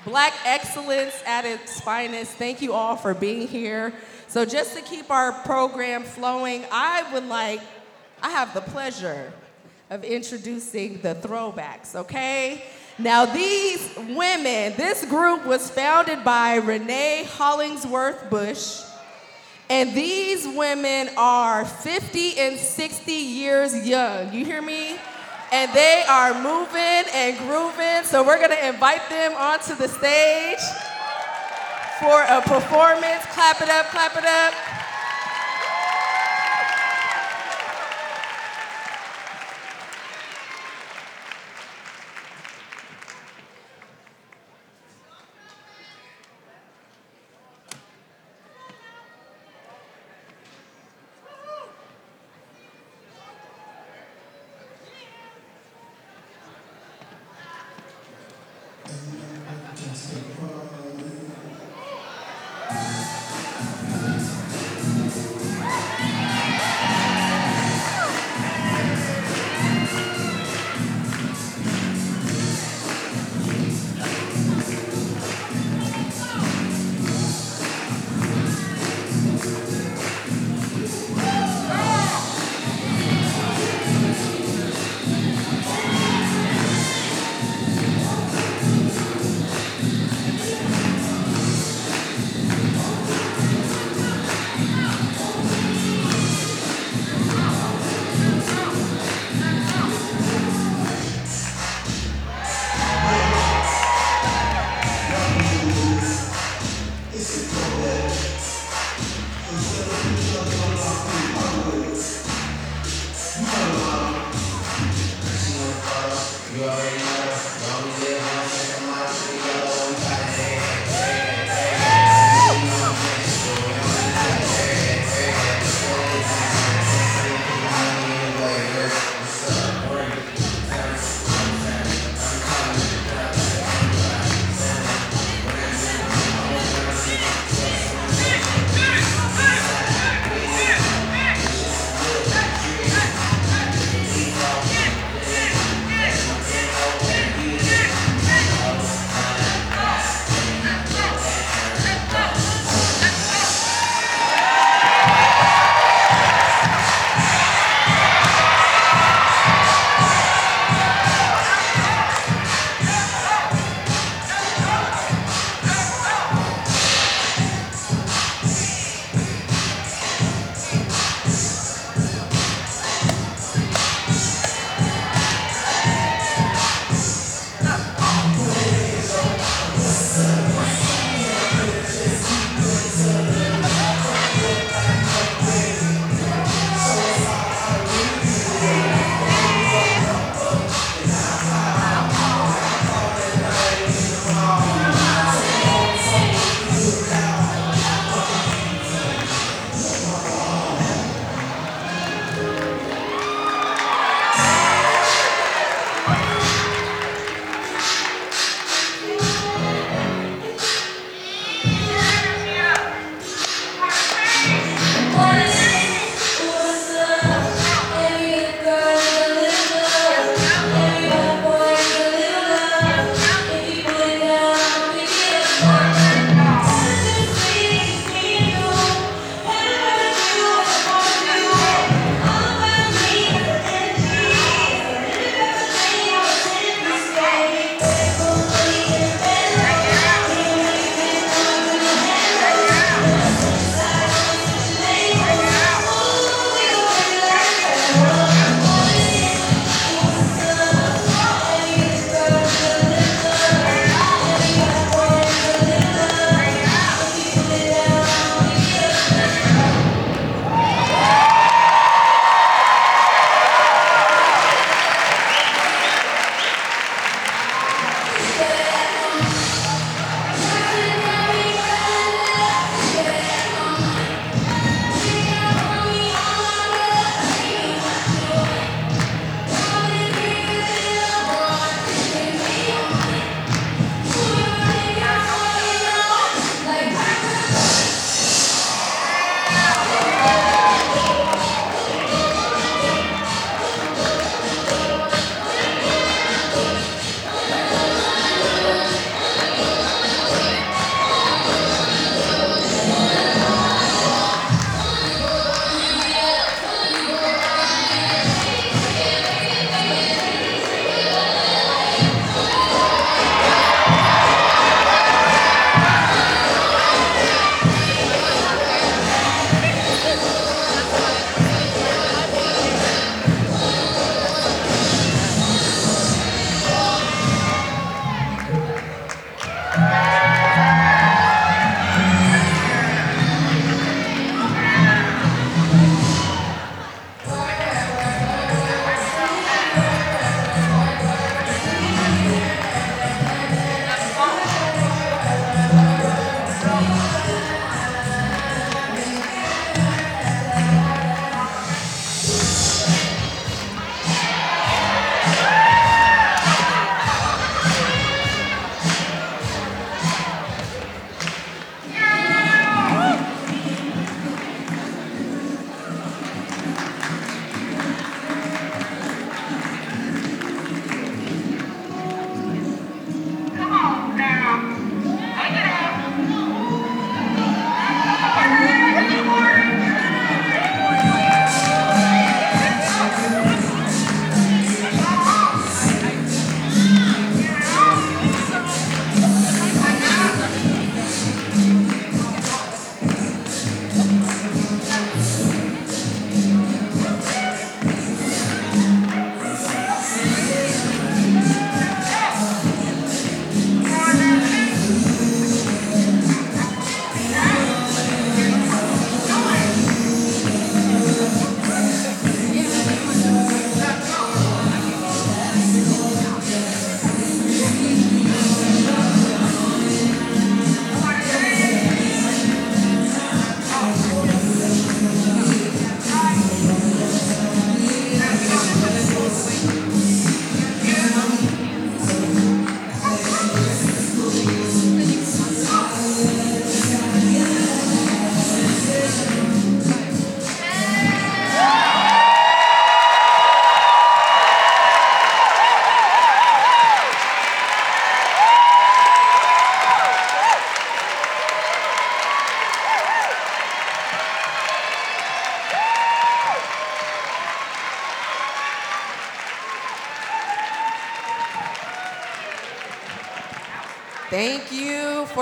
[0.06, 2.32] Black excellence at its finest.
[2.38, 3.94] Thank you all for being here.
[4.30, 7.60] So, just to keep our program flowing, I would like,
[8.22, 9.34] I have the pleasure
[9.90, 12.64] of introducing the throwbacks, okay?
[12.98, 18.80] Now, these women, this group was founded by Renee Hollingsworth Bush,
[19.74, 24.32] and these women are 50 and 60 years young.
[24.32, 24.98] You hear me?
[25.52, 30.62] And they are moving and grooving, so we're gonna invite them onto the stage
[32.00, 33.26] for a performance.
[33.34, 34.83] Clap it up, clap it up.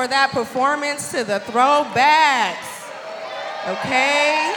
[0.01, 2.89] For that performance to the throwbacks.
[3.67, 4.51] Okay.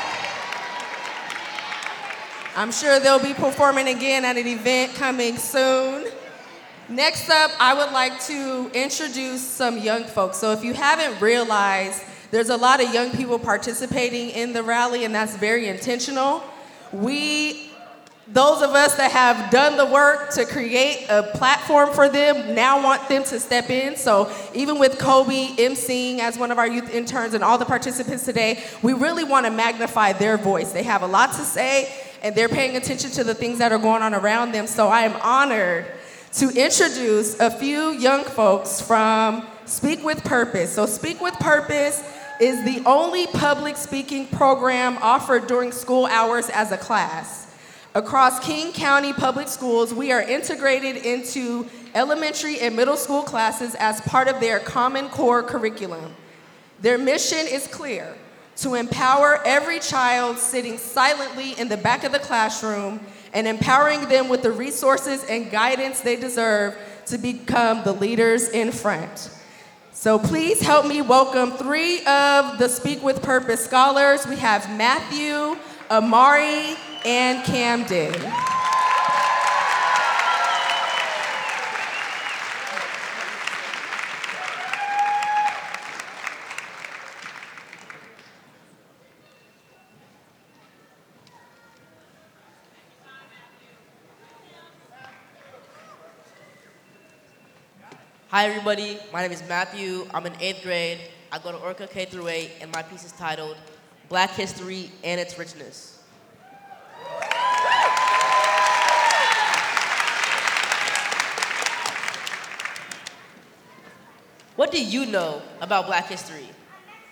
[2.56, 6.06] I'm sure they'll be performing again at an event coming soon.
[6.88, 10.38] Next up, I would like to introduce some young folks.
[10.38, 15.04] So, if you haven't realized, there's a lot of young people participating in the rally,
[15.04, 16.42] and that's very intentional.
[16.90, 17.63] We,
[18.34, 22.82] those of us that have done the work to create a platform for them, now
[22.82, 23.94] want them to step in.
[23.94, 28.24] So, even with Kobe emceeing as one of our youth interns and all the participants
[28.24, 30.72] today, we really want to magnify their voice.
[30.72, 33.78] They have a lot to say, and they're paying attention to the things that are
[33.78, 34.66] going on around them.
[34.66, 35.86] So, I am honored
[36.32, 40.74] to introduce a few young folks from Speak with Purpose.
[40.74, 42.02] So, Speak with Purpose
[42.40, 47.43] is the only public speaking program offered during school hours as a class.
[47.96, 54.00] Across King County Public Schools, we are integrated into elementary and middle school classes as
[54.00, 56.12] part of their Common Core curriculum.
[56.80, 58.16] Their mission is clear
[58.56, 62.98] to empower every child sitting silently in the back of the classroom
[63.32, 66.76] and empowering them with the resources and guidance they deserve
[67.06, 69.30] to become the leaders in front.
[69.92, 74.26] So please help me welcome three of the Speak with Purpose scholars.
[74.26, 75.56] We have Matthew,
[75.92, 76.74] Amari,
[77.04, 78.14] and Camden.
[98.28, 100.08] Hi everybody, my name is Matthew.
[100.12, 100.98] I'm in eighth grade.
[101.30, 103.56] I go to Orca K through 8, and my piece is titled
[104.08, 106.03] Black History and Its Richness.
[114.56, 116.48] What do you know about black history?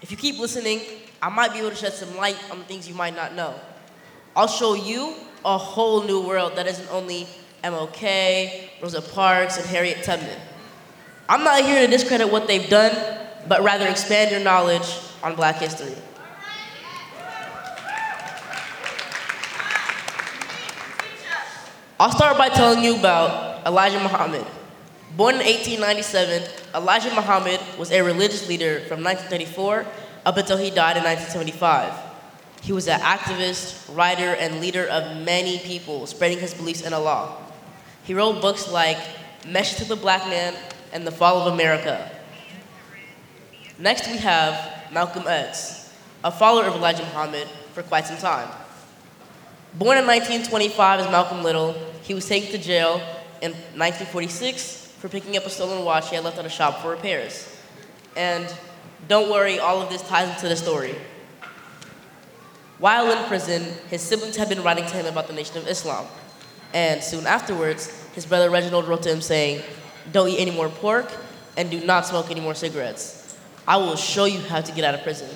[0.01, 0.81] If you keep listening,
[1.21, 3.55] I might be able to shed some light on the things you might not know.
[4.37, 5.15] I'll show you
[5.45, 7.27] a whole new world that isn't only
[7.65, 10.39] MLK, Rosa Parks, and Harriet Tubman.
[11.29, 13.19] I'm not here to discredit what they've done,
[13.49, 15.95] but rather expand your knowledge on black history.
[21.99, 24.45] I'll start by telling you about Elijah Muhammad.
[25.15, 26.43] Born in 1897,
[26.75, 29.85] Elijah Muhammad was a religious leader from 1934
[30.25, 31.93] up until he died in 1975.
[32.63, 37.37] He was an activist, writer, and leader of many people spreading his beliefs in Allah.
[38.05, 38.97] He wrote books like
[39.47, 40.55] Message to the Black Man
[40.95, 42.11] and The Fall of America.
[43.79, 45.93] Next, we have Malcolm X,
[46.25, 48.49] a follower of Elijah Muhammad for quite some time.
[49.75, 52.95] Born in 1925 as Malcolm Little, he was taken to jail
[53.43, 56.91] in 1946 for picking up a stolen watch he had left at a shop for
[56.91, 57.53] repairs.
[58.15, 58.47] And
[59.09, 60.95] don't worry, all of this ties into the story.
[62.79, 66.07] While in prison, his siblings had been writing to him about the Nation of Islam.
[66.73, 69.65] And soon afterwards, his brother Reginald wrote to him saying,
[70.13, 71.13] Don't eat any more pork
[71.57, 73.37] and do not smoke any more cigarettes.
[73.67, 75.29] I will show you how to get out of prison.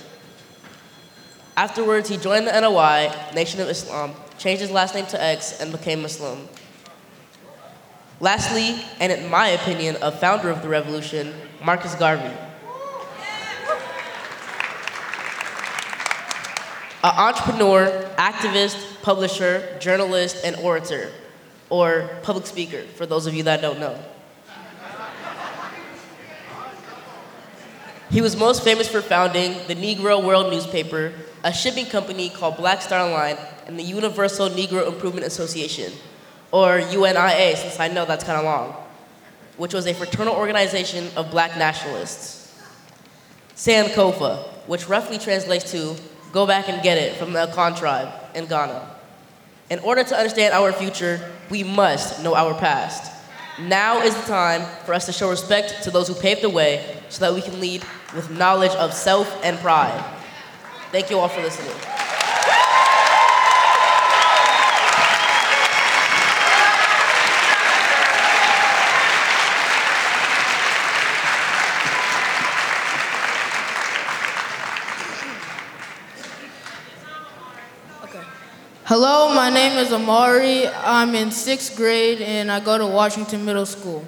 [1.57, 5.73] Afterwards, he joined the NOI, Nation of Islam, changed his last name to X, and
[5.73, 6.47] became Muslim.
[8.19, 12.35] Lastly, and in my opinion, a founder of the revolution, Marcus Garvey.
[17.05, 21.13] An entrepreneur, activist, publisher, journalist, and orator,
[21.69, 23.99] or public speaker, for those of you that don't know.
[28.11, 31.13] He was most famous for founding the Negro World newspaper,
[31.45, 33.37] a shipping company called Black Star Line,
[33.67, 35.93] and the Universal Negro Improvement Association,
[36.53, 38.75] or UNIA, since I know that's kind of long,
[39.57, 42.55] which was a fraternal organization of black nationalists.
[43.55, 45.97] Sankofa, which roughly translates to
[46.33, 48.91] go back and get it from the Akan tribe in Ghana.
[49.71, 53.13] In order to understand our future, we must know our past.
[53.59, 57.03] Now is the time for us to show respect to those who paved the way
[57.09, 57.83] so that we can lead
[58.15, 60.05] with knowledge of self and pride.
[60.93, 61.96] Thank you all for listening.
[78.89, 80.69] Hello, my name is Amari.
[80.69, 84.07] I'm in sixth grade and I go to Washington Middle School.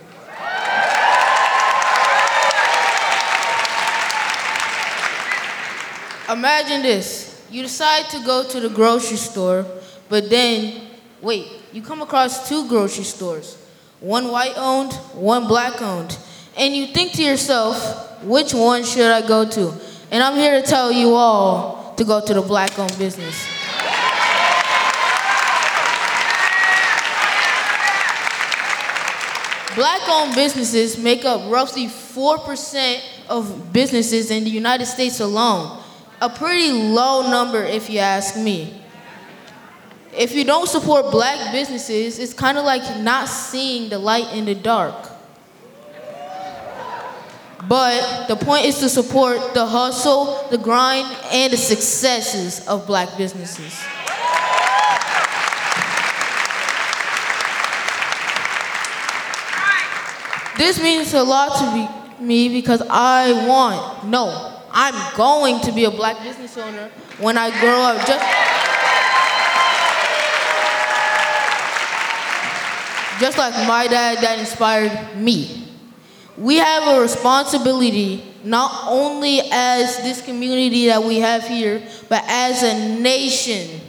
[6.30, 9.66] Imagine this you decide to go to the grocery store,
[10.08, 10.86] but then,
[11.20, 13.58] wait, you come across two grocery stores
[13.98, 16.16] one white owned, one black owned.
[16.56, 19.74] and you think to yourself, which one should I go to?
[20.12, 23.57] And I'm here to tell you all to go to the black owned business.
[29.78, 35.80] Black owned businesses make up roughly 4% of businesses in the United States alone.
[36.20, 38.82] A pretty low number, if you ask me.
[40.12, 44.46] If you don't support black businesses, it's kind of like not seeing the light in
[44.46, 44.96] the dark.
[47.68, 53.16] But the point is to support the hustle, the grind, and the successes of black
[53.16, 53.80] businesses.
[60.58, 65.84] This means a lot to be, me because I want, no, I'm going to be
[65.84, 66.90] a black business owner
[67.20, 68.04] when I grow up.
[68.04, 68.24] Just,
[73.20, 75.68] just like my dad that inspired me.
[76.36, 82.64] We have a responsibility not only as this community that we have here, but as
[82.64, 83.80] a nation.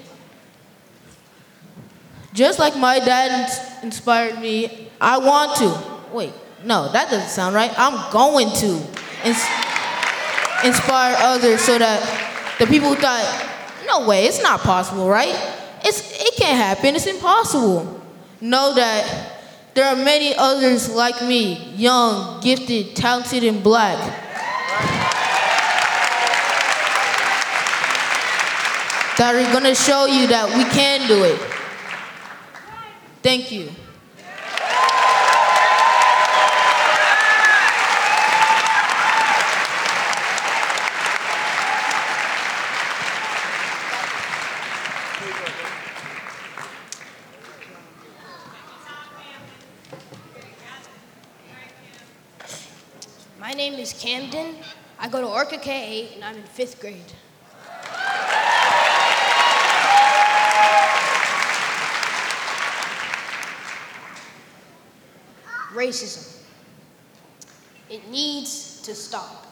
[2.34, 3.52] Just like my dad
[3.84, 6.14] inspired me, I want to.
[6.14, 6.34] Wait,
[6.64, 7.72] no, that doesn't sound right.
[7.78, 8.68] I'm going to
[9.24, 9.46] ins-
[10.64, 13.26] inspire others so that the people who thought,
[13.88, 15.36] no way, it's not possible, right?
[15.84, 18.02] It's, it can't happen, it's impossible.
[18.42, 19.40] Know that
[19.74, 23.98] there are many others like me, young, gifted, talented, and black.
[29.18, 31.40] That are gonna show you that we can do it.
[33.22, 33.70] Thank you.
[53.60, 54.56] Name is Camden.
[54.98, 57.12] I go to Orca K8 and I'm in fifth grade.
[65.74, 66.42] Racism.
[67.90, 69.46] It needs to stop.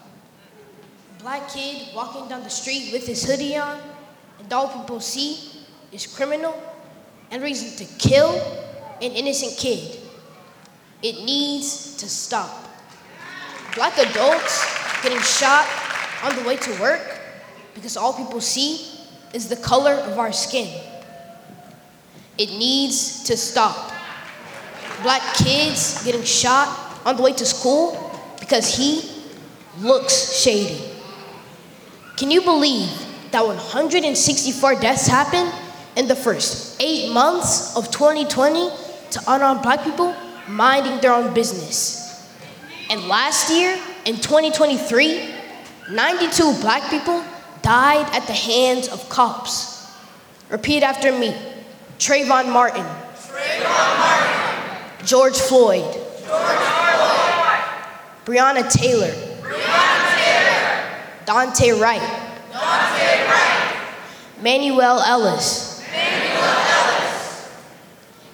[1.20, 3.78] Black kid walking down the street with his hoodie on,
[4.39, 6.55] and all people see is criminal
[7.30, 8.32] and reason to kill
[9.01, 9.99] an innocent kid.
[11.03, 12.66] It needs to stop
[13.78, 14.65] black adults
[15.03, 15.63] getting shot
[16.23, 17.19] on the way to work
[17.75, 18.88] because all people see
[19.36, 20.82] is the color of our skin.
[22.39, 23.93] It needs to stop.
[25.03, 26.67] Black kids getting shot
[27.05, 29.07] on the way to school because he
[29.80, 30.84] looks shady.
[32.17, 32.89] Can you believe
[33.30, 35.53] that 164 deaths happened
[35.95, 38.71] in the first eight months of 2020
[39.11, 40.15] to unarmed black people
[40.47, 42.07] minding their own business?
[42.90, 45.30] And last year, in 2023,
[45.92, 47.22] 92 black people
[47.62, 49.92] died at the hands of cops.
[50.50, 51.36] Repeat after me
[52.00, 52.86] Trayvon Martin.
[52.86, 55.06] Trayvon Martin.
[55.06, 55.84] George Floyd.
[55.84, 56.78] George Floyd.
[58.26, 59.12] Breonna Taylor.
[59.42, 60.96] Breonna Taylor.
[61.26, 62.02] Daunte Wright.
[62.52, 63.88] Daunte Wright.
[64.42, 65.84] Manuel Ellis.
[65.92, 67.52] Manuel Ellis.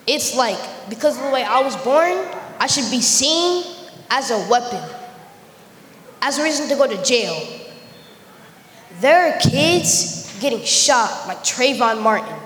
[0.06, 2.20] It's like, because of the way I was born,
[2.60, 3.73] I should be seen
[4.14, 4.80] as a weapon,
[6.22, 7.36] as a reason to go to jail.
[9.02, 12.38] There are kids getting shot like Trayvon Martin.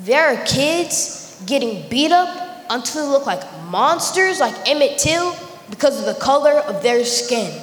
[0.00, 5.34] There are kids getting beat up until they look like monsters like Emmett Till
[5.70, 7.62] because of the color of their skin.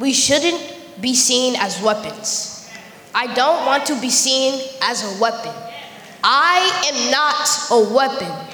[0.00, 0.60] We shouldn't
[1.00, 2.68] be seen as weapons.
[3.14, 5.54] I don't want to be seen as a weapon.
[6.24, 6.58] I
[6.90, 8.52] am not a weapon.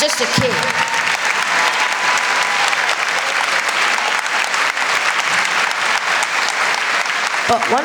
[0.00, 0.54] Just a kid.
[7.48, 7.84] But one,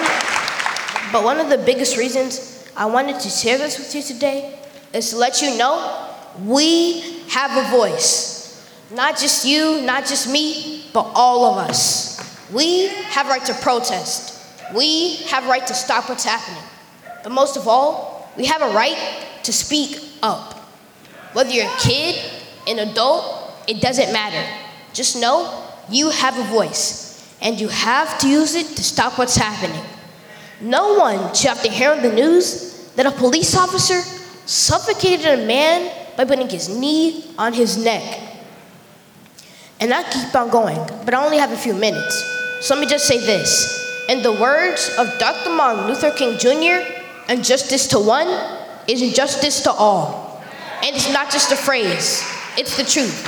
[1.11, 4.59] but one of the biggest reasons I wanted to share this with you today
[4.93, 6.09] is to let you know
[6.43, 8.69] we have a voice.
[8.91, 12.19] Not just you, not just me, but all of us.
[12.51, 14.61] We have right to protest.
[14.75, 16.63] We have right to stop what's happening.
[17.23, 18.97] But most of all, we have a right
[19.43, 20.52] to speak up.
[21.33, 22.19] Whether you're a kid,
[22.67, 24.43] an adult, it doesn't matter.
[24.93, 29.35] Just know you have a voice and you have to use it to stop what's
[29.35, 29.83] happening.
[30.61, 34.01] No one should have to hear on the news that a police officer
[34.45, 38.19] suffocated a man by putting his knee on his neck.
[39.79, 42.23] And I keep on going, but I only have a few minutes.
[42.61, 44.05] So let me just say this.
[44.07, 45.49] In the words of Dr.
[45.49, 46.87] Martin Luther King Jr.,
[47.27, 48.27] injustice to one
[48.87, 50.32] is injustice to all.
[50.83, 52.21] And it's not just a phrase,
[52.57, 53.25] it's the truth.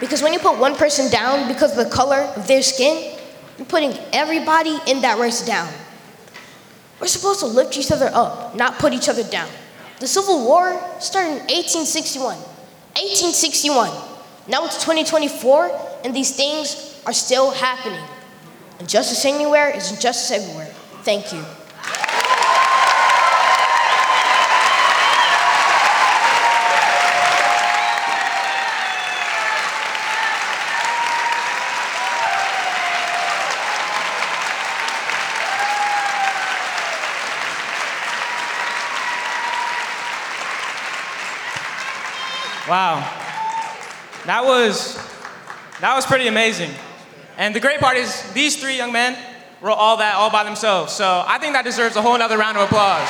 [0.00, 3.18] Because when you put one person down because of the color of their skin,
[3.56, 5.72] you're putting everybody in that race down.
[7.00, 9.48] We're supposed to lift each other up, not put each other down.
[9.98, 12.36] The Civil War started in 1861.
[12.36, 13.90] 1861.
[14.46, 18.02] Now it's 2024, and these things are still happening.
[18.78, 20.66] Injustice anywhere is injustice everywhere.
[21.02, 21.44] Thank you.
[42.70, 43.00] Wow.
[44.26, 44.94] That was
[45.80, 46.70] that was pretty amazing.
[47.36, 49.18] And the great part is these three young men
[49.60, 50.92] wrote all that all by themselves.
[50.92, 53.08] So I think that deserves a whole other round of applause.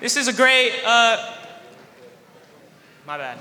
[0.00, 1.34] This is a great, uh,
[3.06, 3.38] my bad.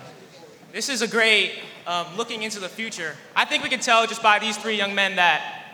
[0.74, 1.54] This is a great
[1.92, 3.18] um, looking into the future.
[3.36, 5.66] I think we can tell just by these three young men that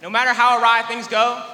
[0.00, 1.44] no matter how awry things go,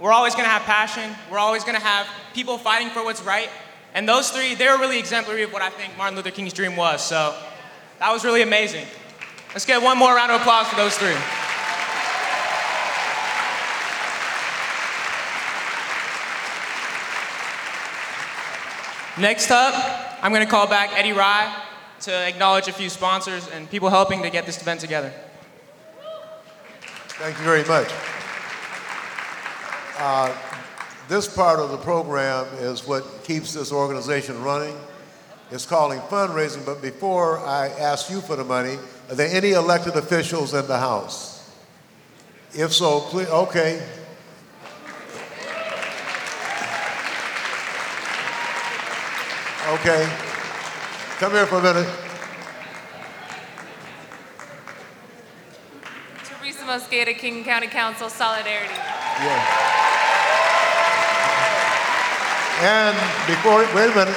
[0.00, 1.14] we're always going to have passion.
[1.30, 3.48] We're always going to have people fighting for what's right.
[3.94, 7.00] And those three, they're really exemplary of what I think Martin Luther King's dream was.
[7.06, 7.36] So
[8.00, 8.86] that was really amazing.
[9.50, 11.14] Let's get one more round of applause for those three.
[19.22, 21.68] Next up, I'm going to call back Eddie Rye
[22.02, 25.12] to acknowledge a few sponsors and people helping to get this event together.
[27.08, 27.92] Thank you very much.
[29.98, 30.34] Uh,
[31.08, 34.74] this part of the program is what keeps this organization running.
[35.50, 38.78] It's calling fundraising, but before I ask you for the money,
[39.08, 41.52] are there any elected officials in the House?
[42.54, 43.86] If so, please, okay.
[49.68, 50.29] Okay.
[51.20, 51.86] Come here for a minute.
[56.24, 58.72] Teresa Mosqueda, King County Council, Solidarity.
[58.72, 59.60] Yeah.
[62.62, 62.96] And
[63.26, 64.16] before, wait a minute.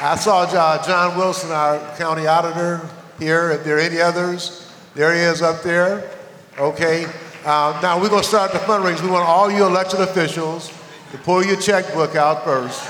[0.00, 2.80] I saw uh, John Wilson, our county auditor,
[3.18, 3.50] here.
[3.50, 6.12] If there are any others, there he is up there.
[6.60, 7.06] Okay.
[7.44, 9.02] Uh, now we're going to start the fundraising.
[9.02, 10.68] We want all you elected officials
[11.10, 12.88] to pull your checkbook out first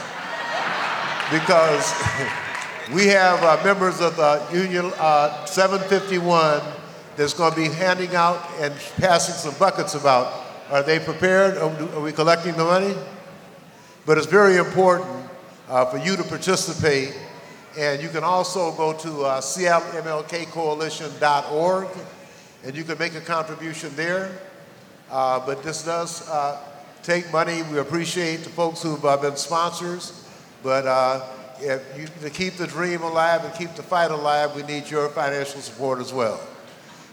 [1.33, 1.91] because
[2.95, 6.61] we have uh, members of the Union uh, 751
[7.17, 10.47] that's going to be handing out and passing some buckets about.
[10.71, 11.57] Are they prepared?
[11.57, 12.97] Are we collecting the money?
[14.07, 15.09] But it's very important
[15.69, 17.17] uh, for you to participate.
[17.79, 21.89] And you can also go to uh, SeattleMLKCoalition.org
[22.65, 24.33] and you can make a contribution there.
[25.11, 26.59] Uh, but this does uh,
[27.05, 27.63] take money.
[27.63, 30.27] We appreciate the folks who've uh, been sponsors.
[30.63, 31.25] But uh,
[31.63, 35.09] if you, to keep the dream alive and keep the fight alive, we need your
[35.11, 36.41] financial support as well.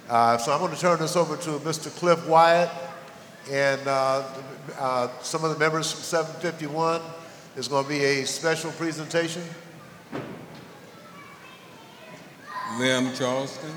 [0.09, 1.93] Uh, so I'm going to turn this over to Mr.
[1.97, 2.69] Cliff Wyatt
[3.51, 4.23] and uh,
[4.79, 7.01] uh, some of the members from 751.
[7.53, 9.43] There's going to be a special presentation.
[12.77, 13.71] Liam Charleston.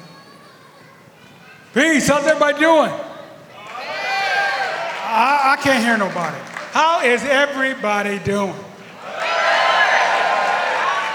[1.73, 2.09] Peace.
[2.09, 2.93] How's everybody doing?
[5.13, 6.37] I, I can't hear nobody.
[6.73, 8.55] How is everybody doing?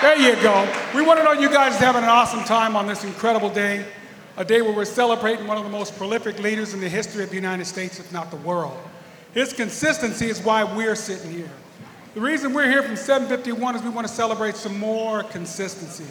[0.06, 0.72] There you go.
[0.94, 3.84] We want to know you guys having an awesome time on this incredible day,
[4.38, 7.32] a day where we're celebrating one of the most prolific leaders in the history of
[7.32, 8.78] the United States, if not the world.
[9.34, 11.50] His consistency is why we're sitting here.
[12.14, 16.06] The reason we're here from 751 is we want to celebrate some more consistency.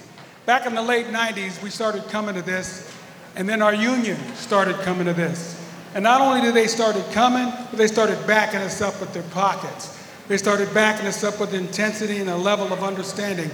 [0.45, 2.92] Back in the late 90s, we started coming to this,
[3.36, 5.57] and then our union started coming to this.
[5.95, 9.22] And not only did they started coming, but they started backing us up with their
[9.22, 9.97] pockets.
[10.26, 13.53] They started backing us up with intensity and a level of understanding.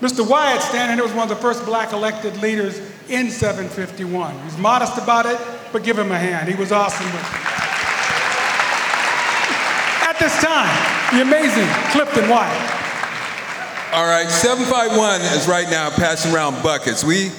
[0.00, 0.26] Mr.
[0.26, 2.78] Wyatt standing here was one of the first black elected leaders
[3.10, 4.40] in 751.
[4.44, 5.38] He's modest about it,
[5.72, 6.48] but give him a hand.
[6.48, 7.50] He was awesome with it.
[10.08, 10.72] At this time,
[11.12, 12.80] the amazing Clifton Wyatt.
[13.92, 17.04] All right, 751 is right now passing around buckets.
[17.04, 17.30] We,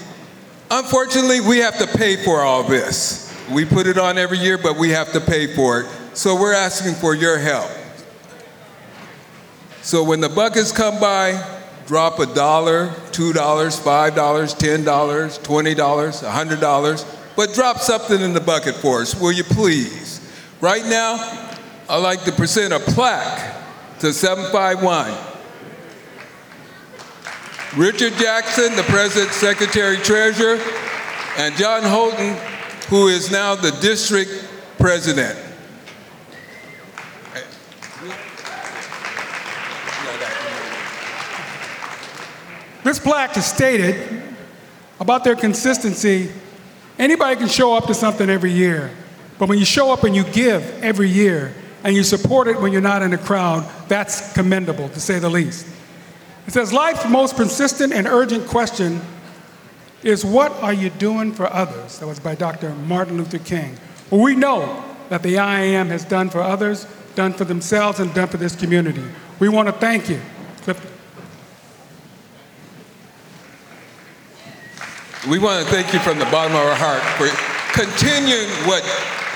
[0.70, 3.36] unfortunately, we have to pay for all this.
[3.50, 5.88] We put it on every year, but we have to pay for it.
[6.14, 7.72] So we're asking for your help.
[9.82, 11.61] So when the buckets come by,
[11.92, 17.54] drop a dollar, two dollars, five dollars, ten dollars, twenty dollars, a hundred dollars, but
[17.54, 20.26] drop something in the bucket for us, will you please?
[20.62, 21.16] Right now,
[21.90, 23.58] I'd like to present a plaque
[24.00, 25.12] to 751.
[27.76, 30.62] Richard Jackson, the President, Secretary, Treasurer,
[31.40, 32.38] and John Holden,
[32.88, 34.32] who is now the District
[34.78, 35.38] President.
[42.84, 44.24] This plaque has stated
[45.00, 46.32] about their consistency.
[46.98, 48.92] Anybody can show up to something every year,
[49.38, 51.54] but when you show up and you give every year
[51.84, 55.30] and you support it when you're not in the crowd, that's commendable, to say the
[55.30, 55.68] least.
[56.48, 59.02] It says, Life's most persistent and urgent question
[60.04, 62.00] is what are you doing for others?
[62.00, 62.74] That was by Dr.
[62.74, 63.78] Martin Luther King.
[64.10, 68.28] Well, we know that the IAM has done for others, done for themselves, and done
[68.28, 69.04] for this community.
[69.40, 70.20] We want to thank you.
[70.64, 70.90] Clifton.
[75.30, 77.30] We want to thank you from the bottom of our heart for
[77.78, 78.82] continuing what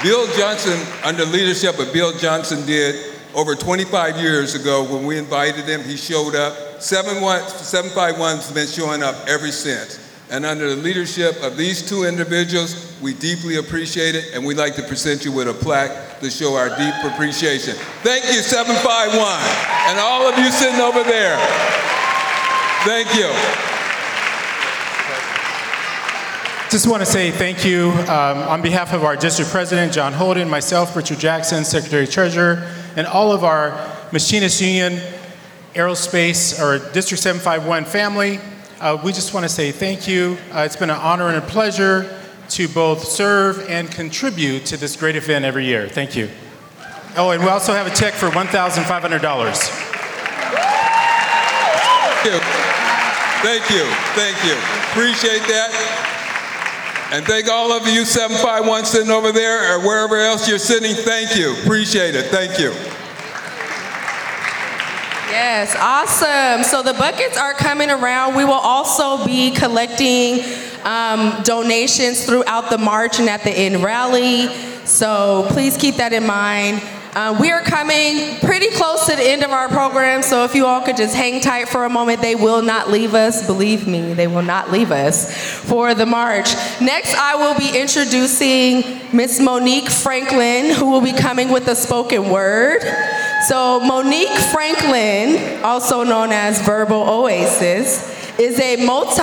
[0.02, 5.66] Bill Johnson, under leadership of Bill Johnson, did over 25 years ago when we invited
[5.66, 5.84] him.
[5.84, 6.80] He showed up.
[6.80, 10.02] 751's been showing up ever since.
[10.32, 14.74] And under the leadership of these two individuals, we deeply appreciate it, and we'd like
[14.78, 17.76] to present you with a plaque to show our deep appreciation.
[18.02, 19.22] Thank you, 751,
[19.90, 21.38] and all of you sitting over there.
[22.86, 23.75] Thank you.
[26.76, 30.50] Just want to say thank you um, on behalf of our district president, John Holden,
[30.50, 33.72] myself, Richard Jackson, secretary treasurer, and all of our
[34.12, 35.02] Machinists Union,
[35.74, 38.42] Aerospace, or District 751 family.
[38.82, 40.38] Uh, we just want to say thank you.
[40.52, 42.20] Uh, it's been an honor and a pleasure
[42.50, 45.88] to both serve and contribute to this great event every year.
[45.88, 46.30] Thank you.
[47.16, 48.84] Oh, and we also have a check for $1,500.
[52.20, 52.40] Thank you.
[53.46, 53.86] Thank you.
[54.12, 54.56] Thank you.
[54.92, 56.05] Appreciate that.
[57.16, 60.94] And thank all of you 751 sitting over there or wherever else you're sitting.
[60.94, 61.54] Thank you.
[61.64, 62.26] Appreciate it.
[62.26, 62.72] Thank you.
[65.32, 66.66] Yes, awesome.
[66.66, 68.36] So the buckets are coming around.
[68.36, 70.42] We will also be collecting
[70.84, 74.54] um, donations throughout the march and at the end rally.
[74.84, 76.82] So please keep that in mind.
[77.16, 80.66] Uh, we are coming pretty close to the end of our program, so if you
[80.66, 83.48] all could just hang tight for a moment, they will not leave us.
[83.48, 86.54] Believe me, they will not leave us for the march.
[86.82, 92.30] Next, I will be introducing Miss Monique Franklin, who will be coming with a spoken
[92.30, 92.82] word.
[93.48, 99.22] So, Monique Franklin, also known as Verbal Oasis, is a multi,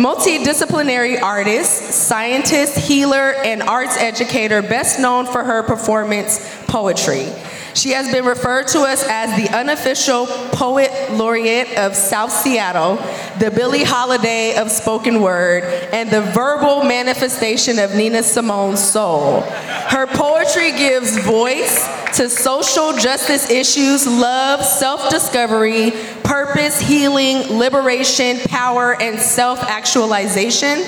[0.00, 7.30] multidisciplinary artist, scientist, healer, and arts educator best known for her performance poetry.
[7.78, 12.96] She has been referred to us as the unofficial poet laureate of South Seattle,
[13.38, 15.62] the Billie Holiday of spoken word,
[15.92, 19.42] and the verbal manifestation of Nina Simone's soul.
[19.42, 25.92] Her poetry gives voice to social justice issues, love, self discovery,
[26.24, 30.82] purpose, healing, liberation, power, and self actualization.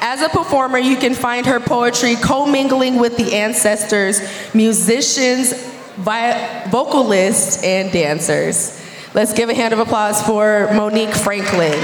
[0.00, 4.20] As a performer, you can find her poetry commingling with the ancestors,
[4.54, 5.52] musicians,
[5.98, 8.80] vocalists, and dancers.
[9.14, 11.78] Let's give a hand of applause for Monique Franklin.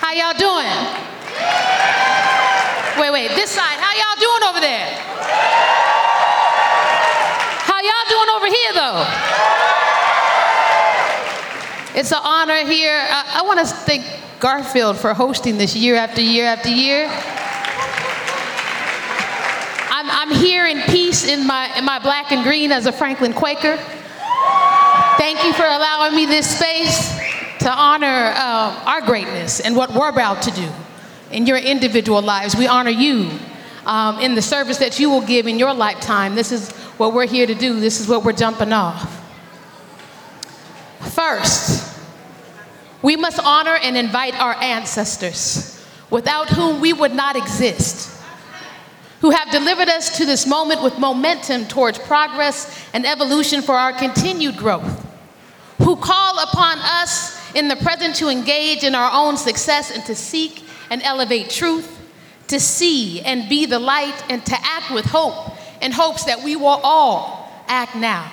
[0.00, 1.04] How y'all doing?
[3.00, 3.78] Wait, wait, this side.
[3.80, 4.86] How y'all doing over there?
[7.64, 9.04] How y'all doing over here, though?
[11.98, 13.04] It's an honor here.
[13.08, 14.04] I, I want to thank
[14.40, 17.06] Garfield for hosting this year after year after year.
[19.90, 23.32] I'm, I'm here in peace in my, in my black and green as a Franklin
[23.32, 23.76] Quaker.
[25.16, 27.16] Thank you for allowing me this space
[27.60, 30.68] to honor uh, our greatness and what we're about to do
[31.30, 32.56] in your individual lives.
[32.56, 33.30] We honor you
[33.86, 36.34] um, in the service that you will give in your lifetime.
[36.34, 39.20] This is what we're here to do, this is what we're jumping off.
[41.14, 41.93] First,
[43.04, 45.78] we must honor and invite our ancestors,
[46.08, 48.10] without whom we would not exist,
[49.20, 53.92] who have delivered us to this moment with momentum towards progress and evolution for our
[53.92, 55.06] continued growth,
[55.82, 60.14] who call upon us in the present to engage in our own success and to
[60.14, 62.00] seek and elevate truth,
[62.48, 65.52] to see and be the light, and to act with hope
[65.82, 68.32] in hopes that we will all act now.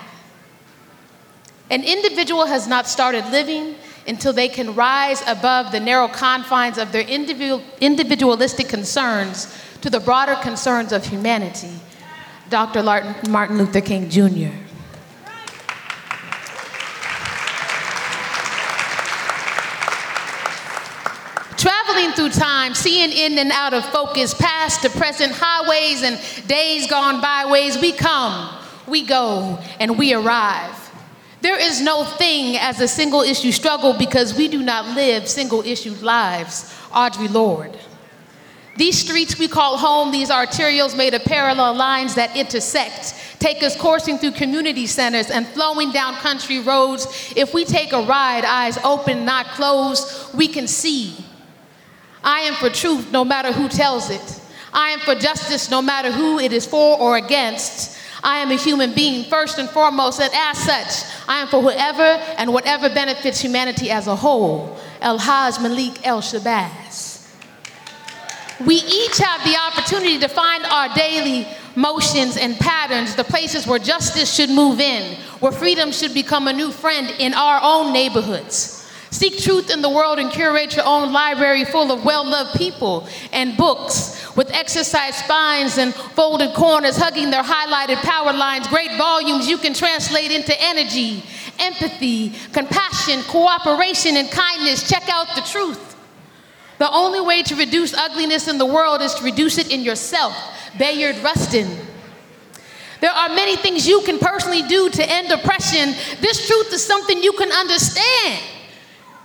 [1.69, 3.75] An individual has not started living
[4.07, 9.99] until they can rise above the narrow confines of their individual, individualistic concerns to the
[9.99, 11.71] broader concerns of humanity.
[12.49, 12.83] Dr.
[13.29, 14.49] Martin Luther King Jr.
[21.57, 26.87] Traveling through time, seeing in and out of focus, past to present, highways and days
[26.87, 28.57] gone byways, we come,
[28.87, 30.80] we go, and we arrive.
[31.41, 35.61] There is no thing as a single issue struggle because we do not live single
[35.61, 36.73] issue lives.
[36.91, 37.77] Audre Lorde.
[38.77, 43.75] These streets we call home, these arterials made of parallel lines that intersect, take us
[43.75, 47.33] coursing through community centers and flowing down country roads.
[47.35, 51.15] If we take a ride, eyes open, not closed, we can see.
[52.23, 54.41] I am for truth no matter who tells it.
[54.73, 57.97] I am for justice no matter who it is for or against.
[58.23, 62.03] I am a human being first and foremost, and as such, I am for whoever
[62.37, 64.77] and whatever benefits humanity as a whole.
[65.01, 67.27] El Haj Malik El Shabazz.
[68.65, 73.79] We each have the opportunity to find our daily motions and patterns, the places where
[73.79, 78.77] justice should move in, where freedom should become a new friend in our own neighborhoods.
[79.09, 83.07] Seek truth in the world and curate your own library full of well loved people
[83.33, 89.47] and books with exercise spines and folded corners hugging their highlighted power lines, great volumes
[89.47, 91.23] you can translate into energy,
[91.59, 94.89] empathy, compassion, cooperation, and kindness.
[94.89, 95.95] Check out the truth.
[96.79, 100.35] The only way to reduce ugliness in the world is to reduce it in yourself.
[100.79, 101.77] Bayard Rustin.
[102.99, 105.93] There are many things you can personally do to end oppression.
[106.19, 108.41] This truth is something you can understand.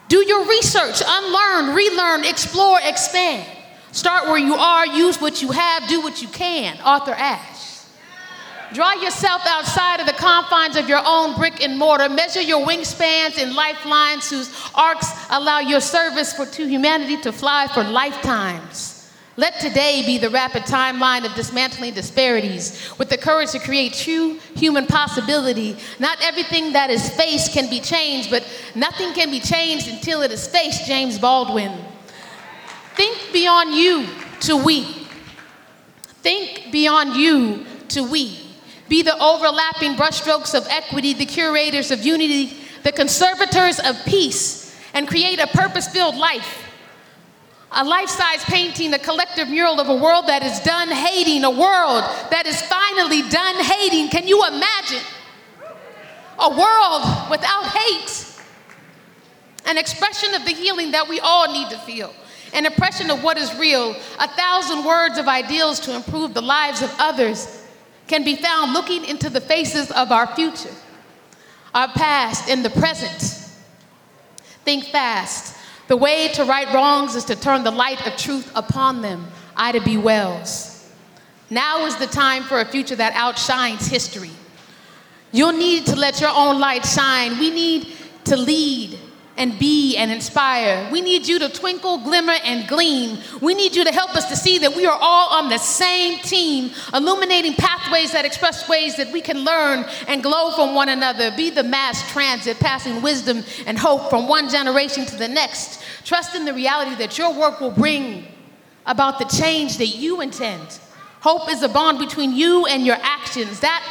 [0.09, 3.56] Do your research, unlearn, relearn, explore, expand.
[3.97, 6.78] Start where you are, use what you have, do what you can.
[6.85, 7.81] Arthur Ashe.
[8.74, 12.10] Draw yourself outside of the confines of your own brick and mortar.
[12.10, 17.68] Measure your wingspans and lifelines whose arcs allow your service for, to humanity to fly
[17.73, 19.10] for lifetimes.
[19.39, 24.39] Let today be the rapid timeline of dismantling disparities with the courage to create true
[24.55, 25.78] human possibility.
[25.98, 30.32] Not everything that is faced can be changed, but nothing can be changed until it
[30.32, 31.73] is faced, James Baldwin.
[32.97, 34.06] Think beyond you
[34.40, 34.85] to we.
[36.23, 38.47] Think beyond you to we
[38.89, 45.09] be the overlapping brushstrokes of equity, the curators of unity, the conservators of peace, and
[45.09, 46.62] create a purpose filled life.
[47.73, 51.51] A life size painting, a collective mural of a world that is done hating, a
[51.51, 54.09] world that is finally done hating.
[54.09, 55.02] Can you imagine?
[56.39, 58.40] A world without hate.
[59.66, 62.14] An expression of the healing that we all need to feel.
[62.55, 63.94] An impression of what is real.
[64.18, 67.64] A thousand words of ideals to improve the lives of others
[68.06, 70.74] can be found looking into the faces of our future,
[71.74, 73.51] our past, and the present.
[74.64, 75.56] Think fast.
[75.89, 79.27] The way to right wrongs is to turn the light of truth upon them.
[79.56, 79.97] Ida B.
[79.97, 80.90] Wells.
[81.51, 84.32] Now is the time for a future that outshines history.
[85.32, 87.39] You'll need to let your own light shine.
[87.39, 87.89] We need
[88.24, 88.98] to lead
[89.37, 90.89] and be and inspire.
[90.91, 93.19] We need you to twinkle, glimmer, and gleam.
[93.41, 96.19] We need you to help us to see that we are all on the same
[96.21, 101.31] team, illuminating pathways that express ways that we can learn and glow from one another.
[101.37, 105.83] Be the mass transit, passing wisdom and hope from one generation to the next.
[106.05, 108.27] Trust in the reality that your work will bring
[108.87, 110.81] about the change that you intend.
[111.21, 113.61] Hope is a bond between you and your actions.
[113.61, 113.83] That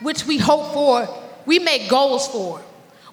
[0.00, 1.08] which we hope for,
[1.44, 2.62] we make goals for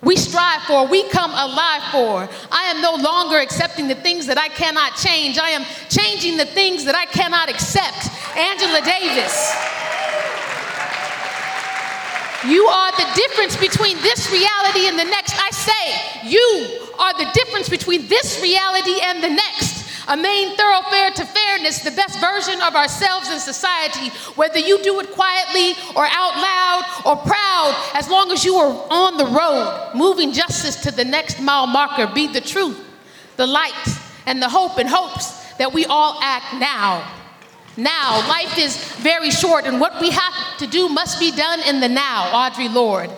[0.02, 2.30] we strive for, we come alive for.
[2.52, 5.38] I am no longer accepting the things that I cannot change.
[5.38, 8.10] I am changing the things that I cannot accept.
[8.38, 9.56] Angela Davis.
[12.45, 15.34] You are the difference between this reality and the next.
[15.36, 19.76] I say, you are the difference between this reality and the next
[20.07, 24.99] a main thoroughfare to fairness, the best version of ourselves in society, whether you do
[24.99, 29.91] it quietly or out loud or proud, as long as you are on the road,
[29.95, 32.79] moving justice to the next mile marker, be the truth,
[33.35, 33.73] the light,
[34.25, 37.13] and the hope and hopes that we all act now.
[37.75, 41.79] Now, life is very short, and what we have to do must be done in
[41.79, 43.11] the now, Audre Lorde.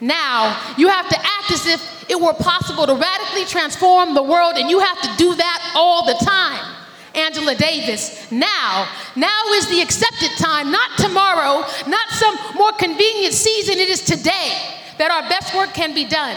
[0.00, 4.54] Now, you have to act as if it were possible to radically transform the world,
[4.56, 6.74] and you have to do that all the time.
[7.14, 13.78] Angela Davis, now, now is the accepted time, not tomorrow, not some more convenient season.
[13.78, 16.36] It is today that our best work can be done.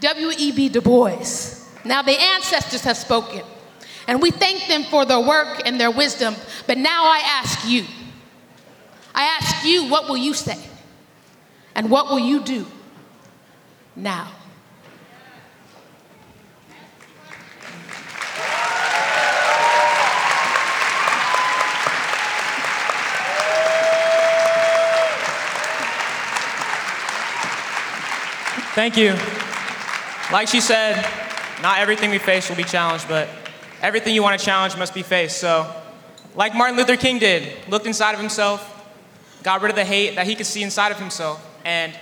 [0.00, 0.68] W.E.B.
[0.68, 1.64] Du Bois.
[1.84, 3.42] Now, the ancestors have spoken,
[4.06, 6.34] and we thank them for their work and their wisdom.
[6.66, 7.84] But now I ask you,
[9.14, 10.58] I ask you, what will you say?
[11.74, 12.66] And what will you do
[13.96, 14.30] now?
[28.78, 29.10] Thank you.
[30.32, 31.04] Like she said,
[31.62, 33.28] not everything we face will be challenged, but
[33.82, 35.38] everything you want to challenge must be faced.
[35.38, 35.68] So,
[36.36, 38.62] like Martin Luther King did, looked inside of himself,
[39.42, 41.92] got rid of the hate that he could see inside of himself, and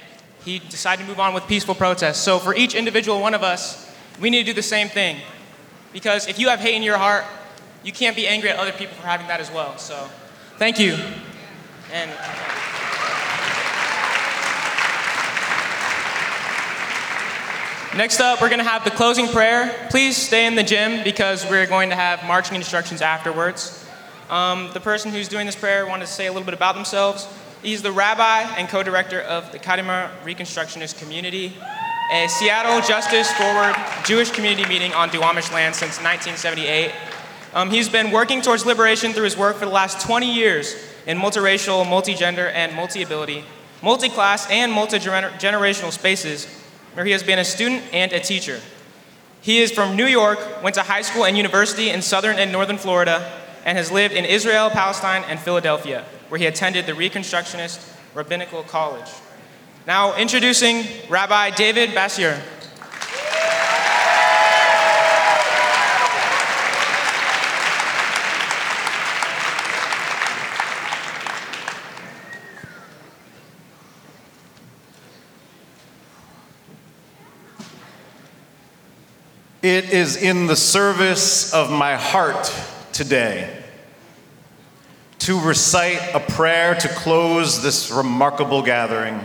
[0.45, 2.19] he decided to move on with peaceful protests.
[2.19, 3.91] So, for each individual one of us,
[4.21, 5.17] we need to do the same thing.
[5.95, 7.25] Because if you have hate in your heart,
[7.85, 9.79] you can't be angry at other people for having that as well.
[9.79, 10.11] So,
[10.59, 10.99] thank you.
[11.91, 12.11] And
[17.95, 19.89] next up, we're going to have the closing prayer.
[19.91, 23.85] Please stay in the gym because we're going to have marching instructions afterwards.
[24.31, 27.29] Um, the person who's doing this prayer wanted to say a little bit about themselves.
[27.63, 31.57] He's the rabbi and co-director of the Kadimah Reconstructionist Community,
[32.13, 36.93] a Seattle Justice Forward Jewish community meeting on Duwamish land since 1978.
[37.55, 40.75] Um, he's been working towards liberation through his work for the last 20 years
[41.07, 43.45] in multiracial, multigender, and multi-ability,
[43.83, 46.47] multi-class, and multi-generational spaces
[46.97, 48.59] where he has been a student and a teacher.
[49.43, 52.79] He is from New York, went to high school and university in southern and northern
[52.79, 53.31] Florida,
[53.67, 59.11] and has lived in Israel, Palestine, and Philadelphia, where he attended the Reconstructionist Rabbinical College.
[59.87, 62.41] Now, introducing Rabbi David Basior.
[79.63, 82.53] It is in the service of my heart
[82.93, 83.65] today
[85.21, 89.19] to recite a prayer to close this remarkable gathering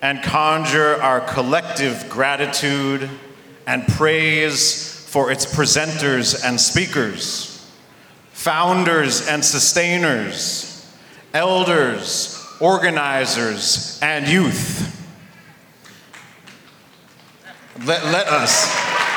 [0.00, 3.10] and conjure our collective gratitude
[3.66, 7.68] and praise for its presenters and speakers,
[8.30, 10.88] founders and sustainers,
[11.34, 14.84] elders, organizers, and youth.
[17.84, 19.07] Let, let us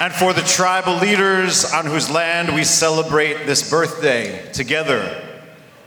[0.00, 5.22] and for the tribal leaders on whose land we celebrate this birthday together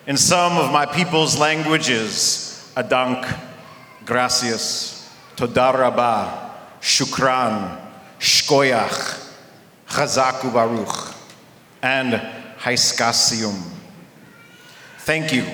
[0.08, 3.38] in some of my people's languages Adank,
[4.06, 7.78] gracias, Todaraba, Shukran,
[8.20, 9.34] Shkoyach,
[9.88, 11.14] Chazaku Baruch,
[11.82, 12.14] and
[12.60, 13.62] Haiskasium.
[15.00, 15.46] Thank you,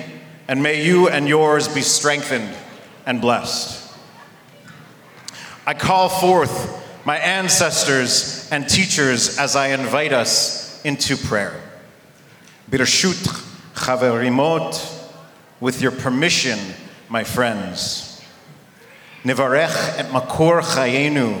[0.46, 2.54] and may you and yours be strengthened
[3.06, 3.92] and blessed.
[5.66, 11.54] I call forth my ancestors and teachers as I invite us into prayer.
[12.68, 13.44] Birshut
[13.76, 15.04] chaverimot,
[15.60, 16.58] with your permission,
[17.08, 18.20] my friends.
[19.22, 21.40] Nivarech et makor chayenu.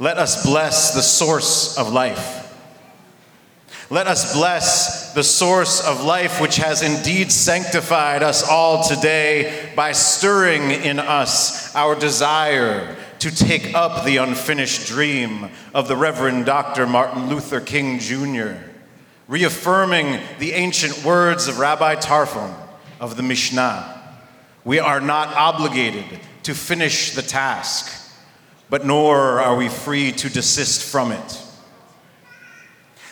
[0.00, 2.42] Let us bless the source of life.
[3.90, 9.92] Let us bless the source of life, which has indeed sanctified us all today by
[9.92, 16.86] stirring in us our desire to take up the unfinished dream of the Reverend Dr.
[16.86, 18.54] Martin Luther King Jr.,
[19.28, 22.54] reaffirming the ancient words of Rabbi Tarfon
[23.00, 23.92] of the Mishnah.
[24.64, 26.04] We are not obligated
[26.44, 28.12] to finish the task,
[28.68, 31.42] but nor are we free to desist from it.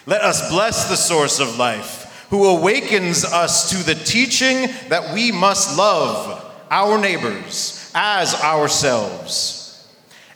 [0.06, 5.32] Let us bless the source of life, who awakens us to the teaching that we
[5.32, 9.63] must love our neighbors as ourselves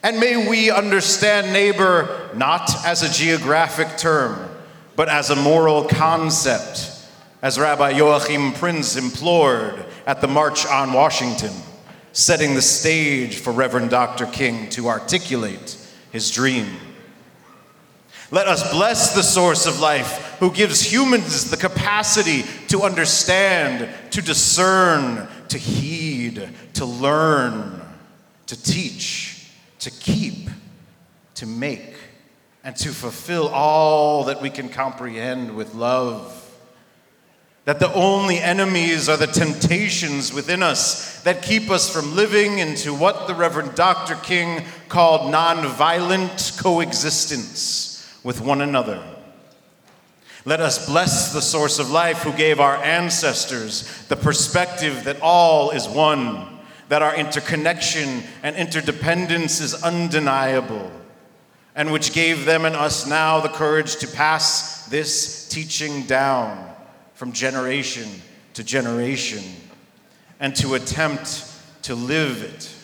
[0.02, 4.48] and may we understand neighbor not as a geographic term,
[4.94, 6.90] but as a moral concept,
[7.42, 11.52] as Rabbi Joachim Prinz implored at the March on Washington,
[12.12, 14.26] setting the stage for Reverend Dr.
[14.26, 15.76] King to articulate
[16.12, 16.66] his dream.
[18.30, 24.22] Let us bless the source of life who gives humans the capacity to understand, to
[24.22, 27.80] discern, to heed, to learn,
[28.46, 29.37] to teach
[29.80, 30.50] to keep,
[31.34, 31.94] to make,
[32.64, 36.34] and to fulfill all that we can comprehend with love.
[37.64, 42.94] That the only enemies are the temptations within us that keep us from living into
[42.94, 44.14] what the Reverend Dr.
[44.16, 49.02] King called nonviolent coexistence with one another.
[50.44, 55.70] Let us bless the source of life who gave our ancestors the perspective that all
[55.70, 56.57] is one
[56.88, 60.90] that our interconnection and interdependence is undeniable,
[61.74, 66.74] and which gave them and us now the courage to pass this teaching down
[67.14, 68.08] from generation
[68.54, 69.42] to generation
[70.40, 71.44] and to attempt
[71.82, 72.74] to live it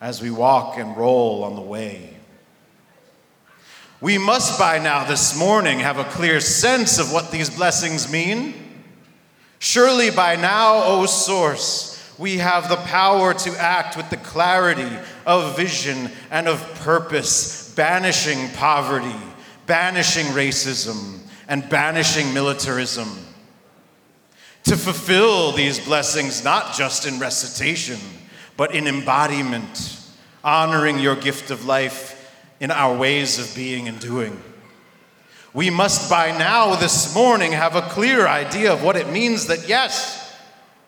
[0.00, 2.14] as we walk and roll on the way.
[4.00, 8.54] We must by now this morning have a clear sense of what these blessings mean.
[9.58, 14.90] Surely by now, O Source, we have the power to act with the clarity
[15.24, 19.14] of vision and of purpose, banishing poverty,
[19.66, 23.08] banishing racism, and banishing militarism.
[24.64, 27.98] To fulfill these blessings, not just in recitation,
[28.56, 30.00] but in embodiment,
[30.42, 32.14] honoring your gift of life
[32.58, 34.42] in our ways of being and doing.
[35.54, 39.68] We must by now, this morning, have a clear idea of what it means that,
[39.68, 40.27] yes,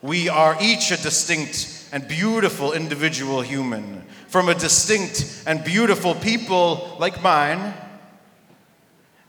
[0.03, 6.97] we are each a distinct and beautiful individual human from a distinct and beautiful people
[6.99, 7.75] like mine.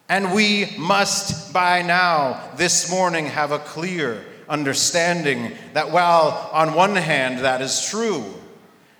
[0.07, 6.95] And we must by now, this morning, have a clear understanding that while on one
[6.95, 8.25] hand that is true,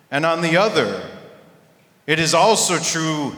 [0.10, 1.06] and on the other,
[2.08, 3.36] it is also true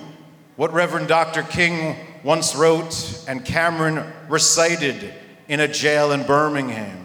[0.55, 1.43] what Reverend Dr.
[1.43, 5.14] King once wrote and Cameron recited
[5.47, 7.02] in a jail in Birmingham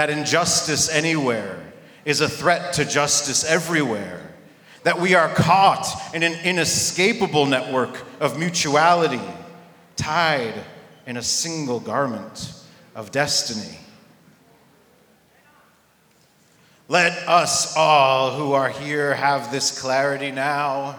[0.00, 1.62] that injustice anywhere
[2.06, 4.32] is a threat to justice everywhere,
[4.82, 9.20] that we are caught in an inescapable network of mutuality,
[9.96, 10.54] tied
[11.06, 12.50] in a single garment
[12.94, 13.76] of destiny.
[16.88, 20.98] Let us all who are here have this clarity now,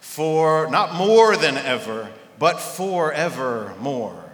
[0.00, 4.27] for not more than ever, but forevermore.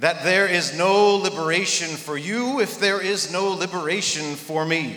[0.00, 4.96] That there is no liberation for you if there is no liberation for me.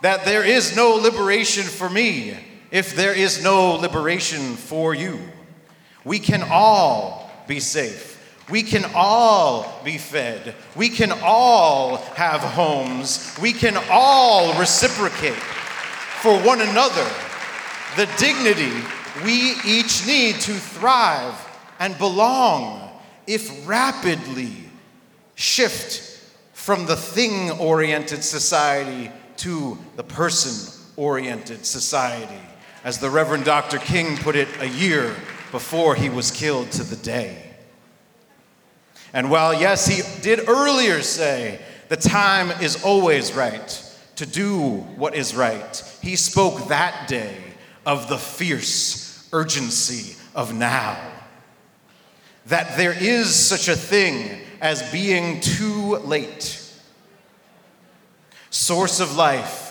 [0.00, 2.34] That there is no liberation for me
[2.70, 5.18] if there is no liberation for you.
[6.02, 8.16] We can all be safe.
[8.48, 10.54] We can all be fed.
[10.74, 13.36] We can all have homes.
[13.40, 17.06] We can all reciprocate for one another
[17.96, 18.72] the dignity
[19.24, 21.34] we each need to thrive
[21.78, 22.89] and belong
[23.26, 24.52] if rapidly
[25.34, 26.20] shift
[26.52, 32.40] from the thing oriented society to the person oriented society,
[32.84, 33.78] as the Reverend Dr.
[33.78, 35.14] King put it a year
[35.50, 37.42] before he was killed to the day.
[39.12, 43.86] And while, yes, he did earlier say the time is always right
[44.16, 47.36] to do what is right, he spoke that day
[47.86, 50.98] of the fierce urgency of now.
[52.50, 56.56] That there is such a thing as being too late.
[58.50, 59.70] Source of life,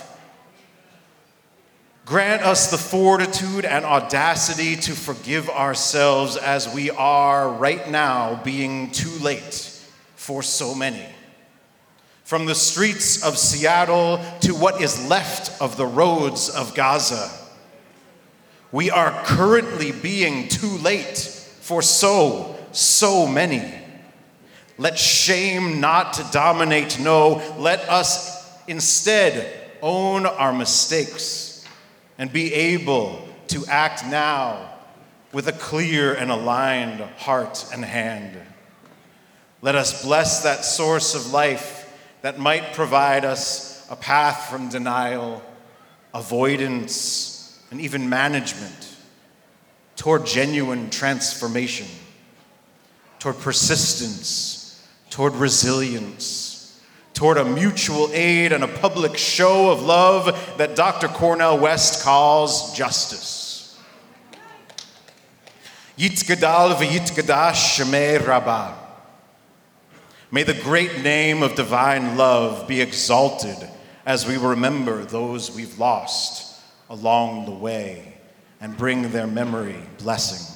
[2.09, 8.89] Grant us the fortitude and audacity to forgive ourselves as we are right now being
[8.89, 9.79] too late
[10.15, 11.05] for so many.
[12.23, 17.29] From the streets of Seattle to what is left of the roads of Gaza,
[18.71, 21.19] we are currently being too late
[21.61, 23.73] for so, so many.
[24.77, 31.65] Let shame not dominate, no, let us instead own our mistakes
[32.17, 34.73] and be able to act now
[35.31, 38.37] with a clear and aligned heart and hand.
[39.61, 45.41] Let us bless that source of life that might provide us a path from denial,
[46.13, 48.95] avoidance, and even management
[49.95, 51.87] toward genuine transformation,
[53.19, 56.49] toward persistence, toward resilience
[57.19, 61.09] toward a mutual aid and a public show of love that Dr.
[61.09, 63.77] Cornel West calls justice.
[65.97, 68.73] Yitzgadal v'yitgadash shemei rabbah.
[70.31, 73.67] May the great name of divine love be exalted
[74.05, 78.17] as we remember those we've lost along the way
[78.61, 80.55] and bring their memory blessing.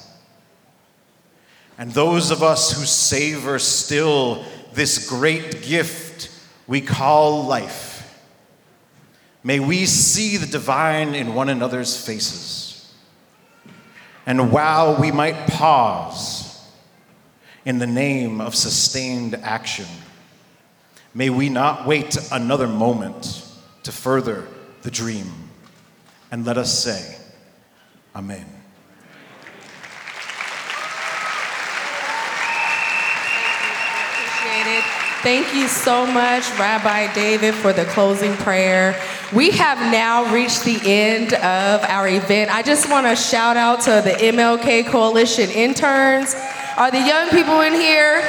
[1.78, 6.30] And those of us who savor still this great gift
[6.66, 7.94] we call life.
[9.42, 12.94] May we see the divine in one another's faces.
[14.26, 16.66] And while we might pause
[17.66, 19.86] in the name of sustained action,
[21.12, 23.46] may we not wait another moment
[23.82, 24.46] to further
[24.82, 25.30] the dream.
[26.30, 27.18] And let us say,
[28.16, 28.53] Amen.
[35.24, 38.94] Thank you so much, Rabbi David, for the closing prayer.
[39.32, 42.54] We have now reached the end of our event.
[42.54, 46.34] I just want to shout out to the MLK Coalition interns.
[46.76, 48.22] Are the young people in here?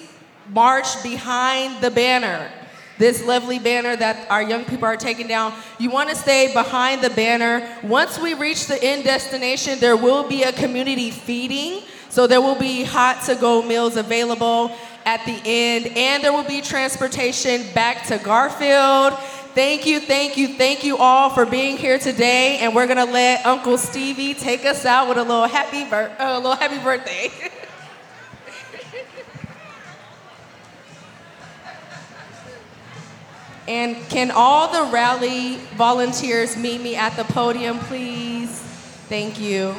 [0.50, 2.50] march behind the banner.
[2.98, 5.52] This lovely banner that our young people are taking down.
[5.78, 7.68] You want to stay behind the banner.
[7.82, 11.82] Once we reach the end destination, there will be a community feeding.
[12.08, 14.72] So there will be hot to go meals available
[15.04, 19.14] at the end, and there will be transportation back to Garfield.
[19.54, 23.46] Thank you, thank you, thank you all for being here today, and we're gonna let
[23.46, 27.30] Uncle Stevie take us out with a little happy, bir- uh, a little happy birthday.
[33.68, 38.50] and can all the rally volunteers meet me at the podium, please?
[39.08, 39.74] Thank you.